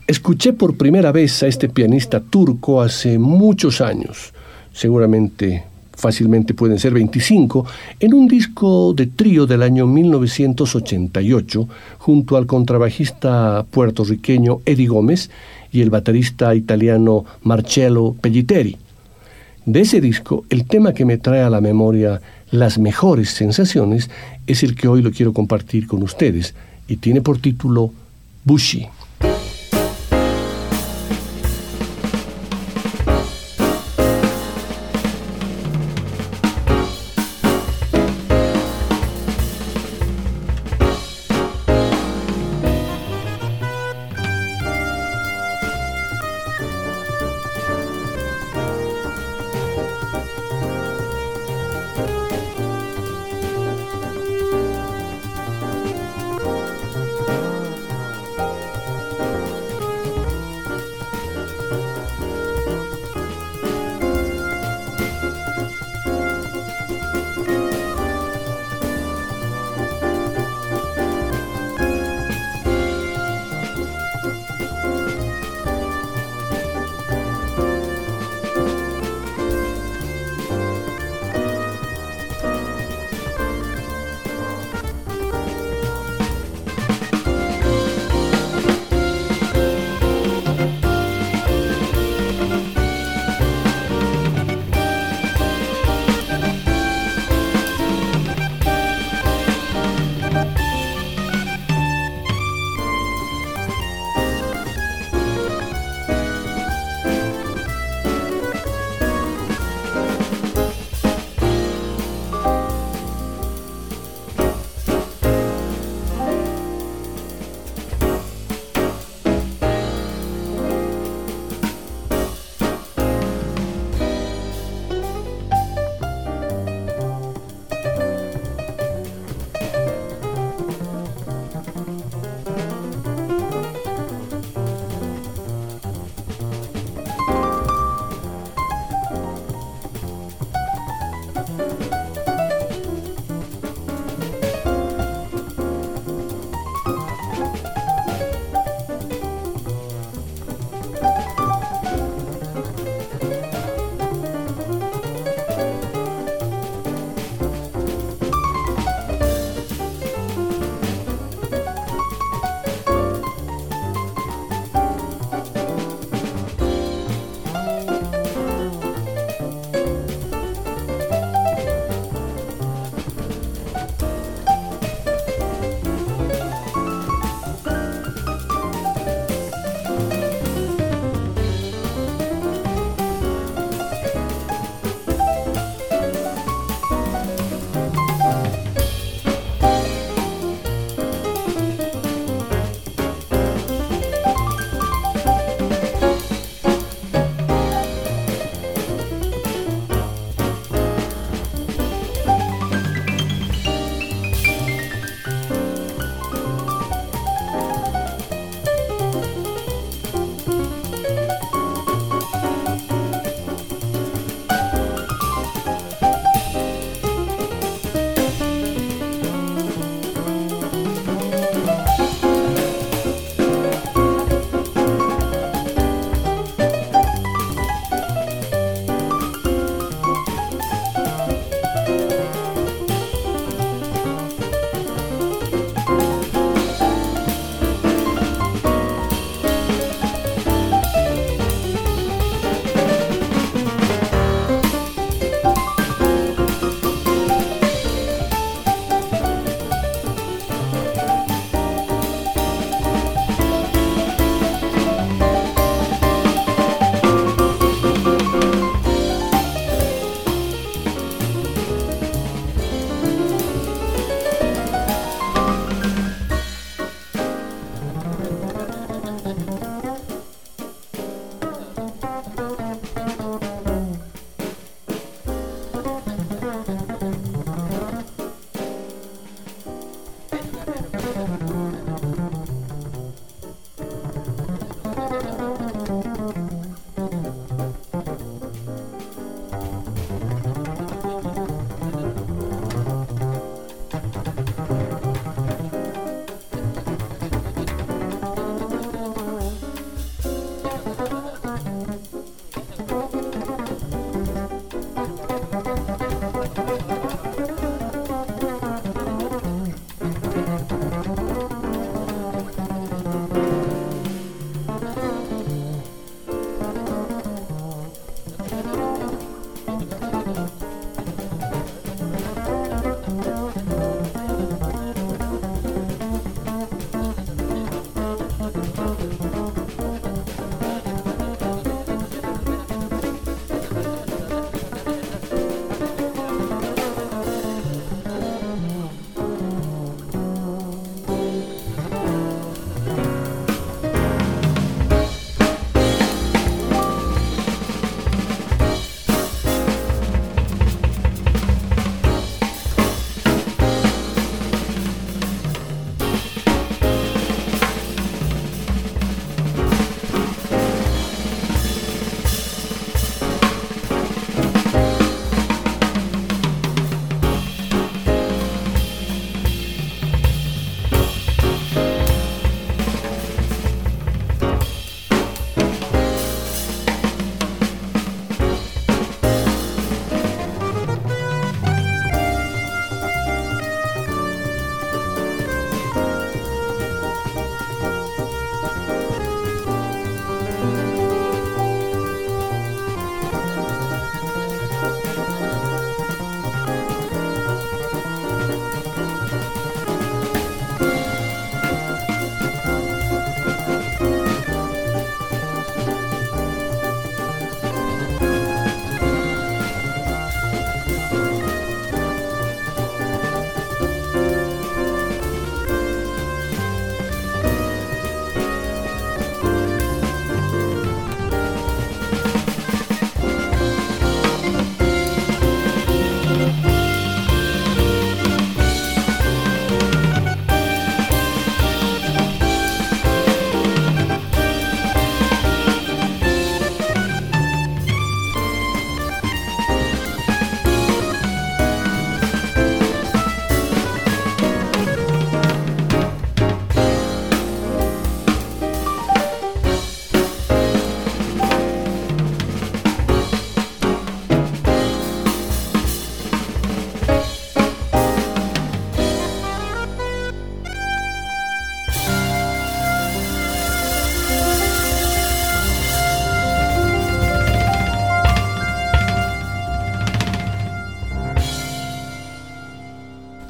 Escuché 0.07 0.53
por 0.53 0.75
primera 0.75 1.11
vez 1.11 1.43
a 1.43 1.47
este 1.47 1.69
pianista 1.69 2.19
turco 2.19 2.81
hace 2.81 3.19
muchos 3.19 3.81
años, 3.81 4.33
seguramente 4.73 5.63
fácilmente 5.95 6.53
pueden 6.53 6.79
ser 6.79 6.93
25, 6.93 7.65
en 7.99 8.13
un 8.13 8.27
disco 8.27 8.93
de 8.93 9.07
trío 9.07 9.45
del 9.45 9.63
año 9.63 9.87
1988, 9.87 11.67
junto 11.97 12.37
al 12.37 12.45
contrabajista 12.45 13.65
puertorriqueño 13.69 14.59
Eddie 14.65 14.87
Gómez 14.87 15.29
y 15.71 15.81
el 15.81 15.89
baterista 15.89 16.55
italiano 16.55 17.25
Marcello 17.43 18.13
Pelliteri. 18.13 18.77
De 19.65 19.81
ese 19.81 19.99
disco, 19.99 20.45
el 20.49 20.65
tema 20.65 20.93
que 20.93 21.05
me 21.05 21.17
trae 21.17 21.41
a 21.41 21.49
la 21.49 21.59
memoria 21.59 22.21
las 22.51 22.77
mejores 22.77 23.31
sensaciones 23.31 24.09
es 24.47 24.63
el 24.63 24.75
que 24.75 24.87
hoy 24.87 25.01
lo 25.01 25.11
quiero 25.11 25.33
compartir 25.33 25.87
con 25.87 26.03
ustedes 26.03 26.53
y 26.87 26.97
tiene 26.97 27.21
por 27.21 27.39
título 27.39 27.91
Bushi. 28.43 28.87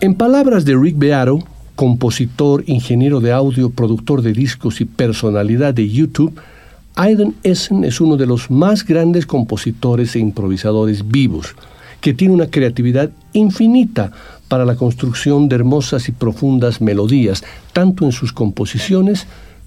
En 0.05 0.13
palabras 0.13 0.65
de 0.65 0.77
Rick 0.77 0.99
Beato, 0.99 1.39
compositor, 1.75 2.63
ingeniero 2.67 3.21
de 3.21 3.31
audio, 3.31 3.71
productor 3.71 4.21
de 4.21 4.33
discos 4.33 4.79
y 4.79 4.85
personalidad 4.85 5.73
de 5.73 5.89
YouTube, 5.89 6.39
Aiden 6.93 7.33
Essen 7.41 7.83
es 7.83 7.99
uno 7.99 8.15
de 8.15 8.27
los 8.27 8.51
más 8.51 8.85
grandes 8.85 9.25
compositores 9.25 10.15
e 10.15 10.19
improvisadores 10.19 11.07
vivos, 11.07 11.55
que 12.01 12.13
tiene 12.13 12.35
una 12.35 12.51
creatividad 12.51 13.09
infinita 13.33 14.11
para 14.47 14.63
la 14.63 14.75
construcción 14.75 15.49
de 15.49 15.55
hermosas 15.55 16.07
y 16.07 16.11
profundas 16.11 16.81
melodías, 16.81 17.43
tanto 17.73 18.05
en 18.05 18.11
sus 18.11 18.31
composiciones 18.31 19.25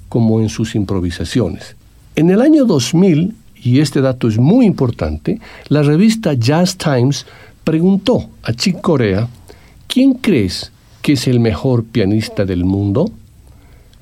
como 0.08 0.38
en 0.38 0.50
sus 0.50 0.76
improvisaciones. 0.76 1.74
En 2.14 2.30
el 2.30 2.42
año 2.42 2.64
2000, 2.64 3.34
y 3.60 3.80
este 3.80 4.00
dato 4.00 4.28
es 4.28 4.38
muy 4.38 4.66
importante, 4.66 5.40
la 5.66 5.82
revista 5.82 6.34
Jazz 6.34 6.76
Times 6.76 7.26
preguntó 7.64 8.30
a 8.44 8.52
Chick 8.52 8.80
Corea 8.80 9.28
¿Quién 9.88 10.12
crees 10.12 10.70
que 11.00 11.14
es 11.14 11.26
el 11.26 11.40
mejor 11.40 11.82
pianista 11.82 12.44
del 12.44 12.66
mundo? 12.66 13.10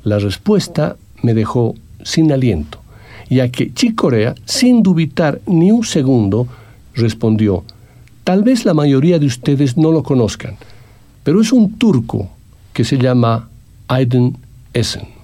La 0.03 0.19
respuesta 0.19 0.97
me 1.23 1.33
dejó 1.33 1.77
sin 2.03 2.33
aliento, 2.33 2.81
ya 3.31 3.49
que 3.51 3.73
Chick 3.73 3.95
Corea, 3.95 4.35
sin 4.45 4.83
dubitar 4.83 5.41
ni 5.47 5.71
un 5.71 5.85
segundo, 5.85 6.49
respondió, 6.95 7.65
tal 8.25 8.43
vez 8.43 8.65
la 8.65 8.75
mayoría 8.75 9.21
de 9.21 9.27
ustedes 9.27 9.77
no 9.77 9.93
lo 9.93 10.03
conozcan, 10.03 10.57
pero 11.23 11.41
es 11.41 11.53
un 11.53 11.79
turco 11.79 12.31
que 12.73 12.83
se 12.85 12.99
llama 12.99 13.49
Aydin 13.87 14.37
Essen. 14.75 15.16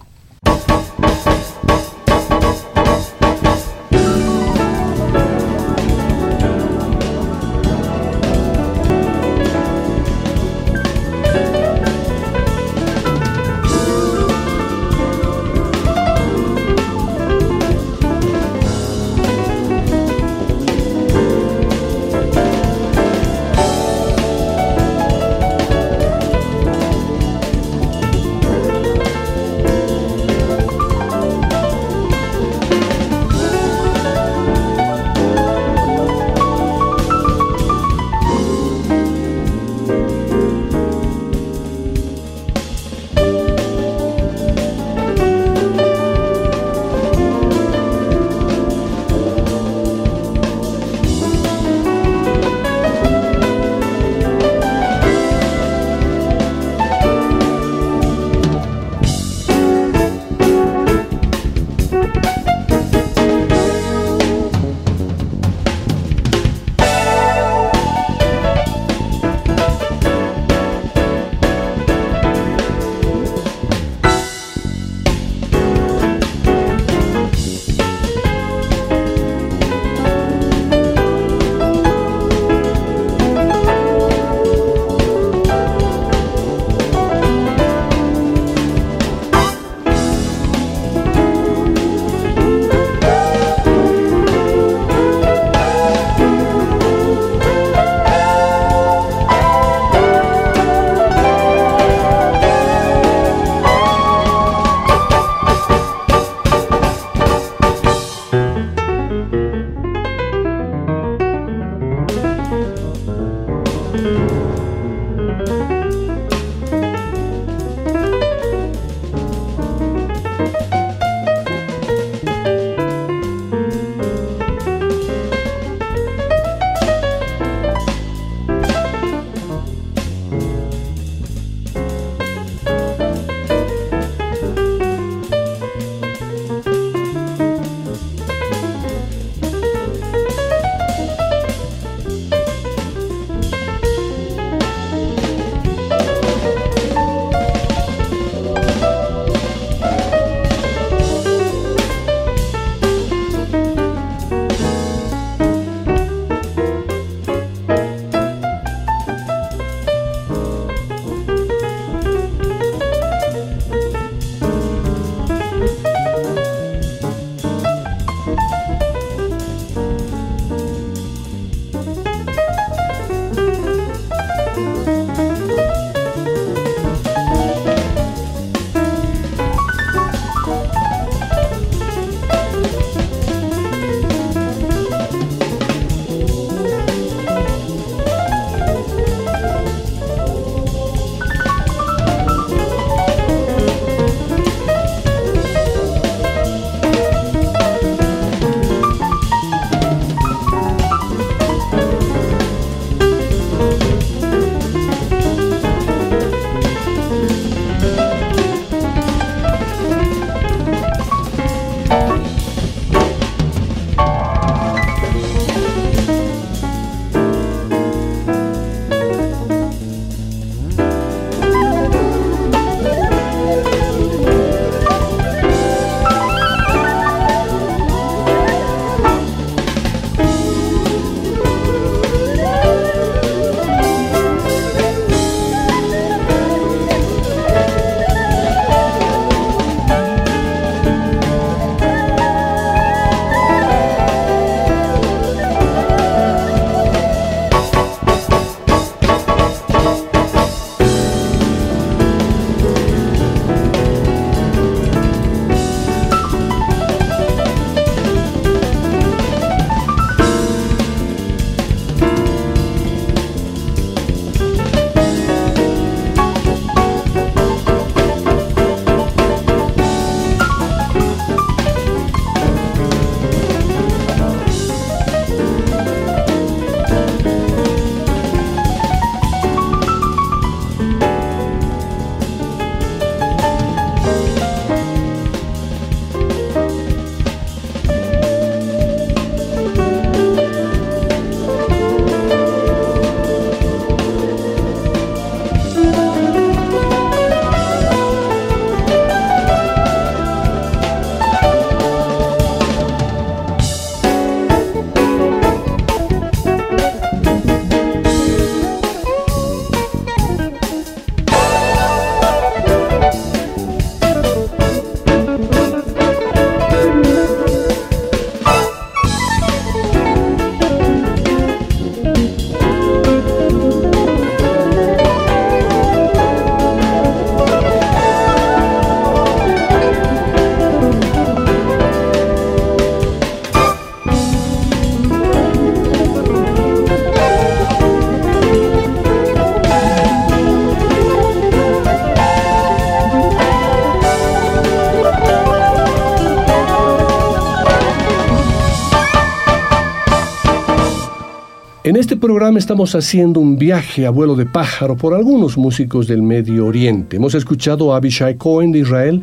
Programa 352.43 352.59
estamos 352.59 352.97
haciendo 352.97 353.39
un 353.39 353.57
viaje 353.57 354.05
a 354.05 354.11
vuelo 354.11 354.35
de 354.35 354.47
pájaro 354.47 354.97
por 354.97 355.15
algunos 355.15 355.57
músicos 355.57 356.09
del 356.09 356.23
Medio 356.23 356.67
Oriente. 356.67 357.19
Hemos 357.19 357.37
escuchado 357.37 357.95
a 357.95 357.99
Abishai 357.99 358.35
Cohen 358.35 358.73
de 358.73 358.81
Israel, 358.81 359.23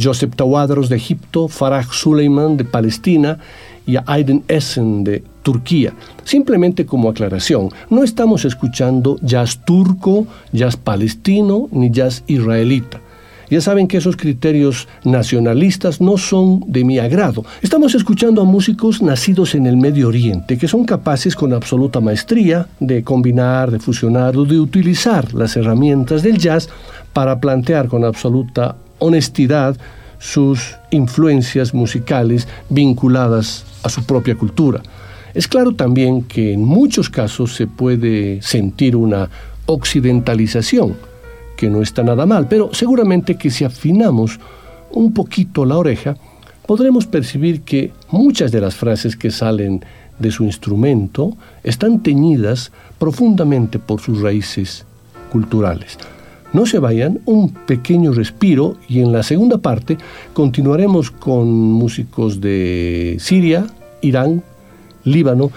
Joseph 0.00 0.36
Tawadros 0.36 0.88
de 0.88 0.94
Egipto, 0.94 1.48
Farah 1.48 1.82
Suleiman 1.82 2.56
de 2.56 2.64
Palestina 2.64 3.40
y 3.86 3.96
a 3.96 4.04
Aiden 4.06 4.44
Essen 4.46 5.02
de 5.02 5.24
Turquía. 5.42 5.94
Simplemente 6.22 6.86
como 6.86 7.10
aclaración, 7.10 7.70
no 7.88 8.04
estamos 8.04 8.44
escuchando 8.44 9.18
jazz 9.20 9.64
turco, 9.64 10.28
jazz 10.52 10.76
palestino 10.76 11.68
ni 11.72 11.90
jazz 11.90 12.22
israelita. 12.28 13.00
Ya 13.50 13.60
saben 13.60 13.88
que 13.88 13.96
esos 13.96 14.16
criterios 14.16 14.86
nacionalistas 15.02 16.00
no 16.00 16.18
son 16.18 16.60
de 16.68 16.84
mi 16.84 17.00
agrado. 17.00 17.44
Estamos 17.62 17.96
escuchando 17.96 18.40
a 18.40 18.44
músicos 18.44 19.02
nacidos 19.02 19.56
en 19.56 19.66
el 19.66 19.76
Medio 19.76 20.06
Oriente 20.06 20.56
que 20.56 20.68
son 20.68 20.84
capaces 20.84 21.34
con 21.34 21.52
absoluta 21.52 21.98
maestría 21.98 22.68
de 22.78 23.02
combinar, 23.02 23.72
de 23.72 23.80
fusionar 23.80 24.36
o 24.36 24.44
de 24.44 24.60
utilizar 24.60 25.34
las 25.34 25.56
herramientas 25.56 26.22
del 26.22 26.38
jazz 26.38 26.68
para 27.12 27.40
plantear 27.40 27.88
con 27.88 28.04
absoluta 28.04 28.76
honestidad 29.00 29.76
sus 30.20 30.76
influencias 30.92 31.74
musicales 31.74 32.46
vinculadas 32.68 33.64
a 33.82 33.88
su 33.88 34.04
propia 34.04 34.36
cultura. 34.36 34.80
Es 35.34 35.48
claro 35.48 35.74
también 35.74 36.22
que 36.22 36.52
en 36.52 36.64
muchos 36.64 37.10
casos 37.10 37.56
se 37.56 37.66
puede 37.66 38.40
sentir 38.42 38.94
una 38.94 39.28
occidentalización 39.66 41.09
que 41.60 41.68
no 41.68 41.82
está 41.82 42.02
nada 42.02 42.24
mal, 42.24 42.48
pero 42.48 42.70
seguramente 42.72 43.34
que 43.34 43.50
si 43.50 43.64
afinamos 43.64 44.40
un 44.92 45.12
poquito 45.12 45.66
la 45.66 45.76
oreja, 45.76 46.16
podremos 46.66 47.06
percibir 47.06 47.60
que 47.60 47.92
muchas 48.10 48.50
de 48.50 48.62
las 48.62 48.74
frases 48.74 49.14
que 49.14 49.30
salen 49.30 49.84
de 50.18 50.30
su 50.30 50.44
instrumento 50.44 51.36
están 51.62 52.02
teñidas 52.02 52.72
profundamente 52.98 53.78
por 53.78 54.00
sus 54.00 54.22
raíces 54.22 54.86
culturales. 55.30 55.98
No 56.54 56.64
se 56.64 56.78
vayan, 56.78 57.20
un 57.26 57.50
pequeño 57.52 58.12
respiro 58.12 58.78
y 58.88 59.00
en 59.00 59.12
la 59.12 59.22
segunda 59.22 59.58
parte 59.58 59.98
continuaremos 60.32 61.10
con 61.10 61.46
músicos 61.50 62.40
de 62.40 63.18
Siria, 63.20 63.66
Irán, 64.00 64.42
Líbano 65.04 65.50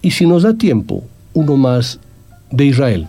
y 0.00 0.12
si 0.12 0.26
nos 0.26 0.44
da 0.44 0.54
tiempo, 0.54 1.02
uno 1.34 1.56
más 1.56 1.98
de 2.52 2.66
Israel. 2.66 3.08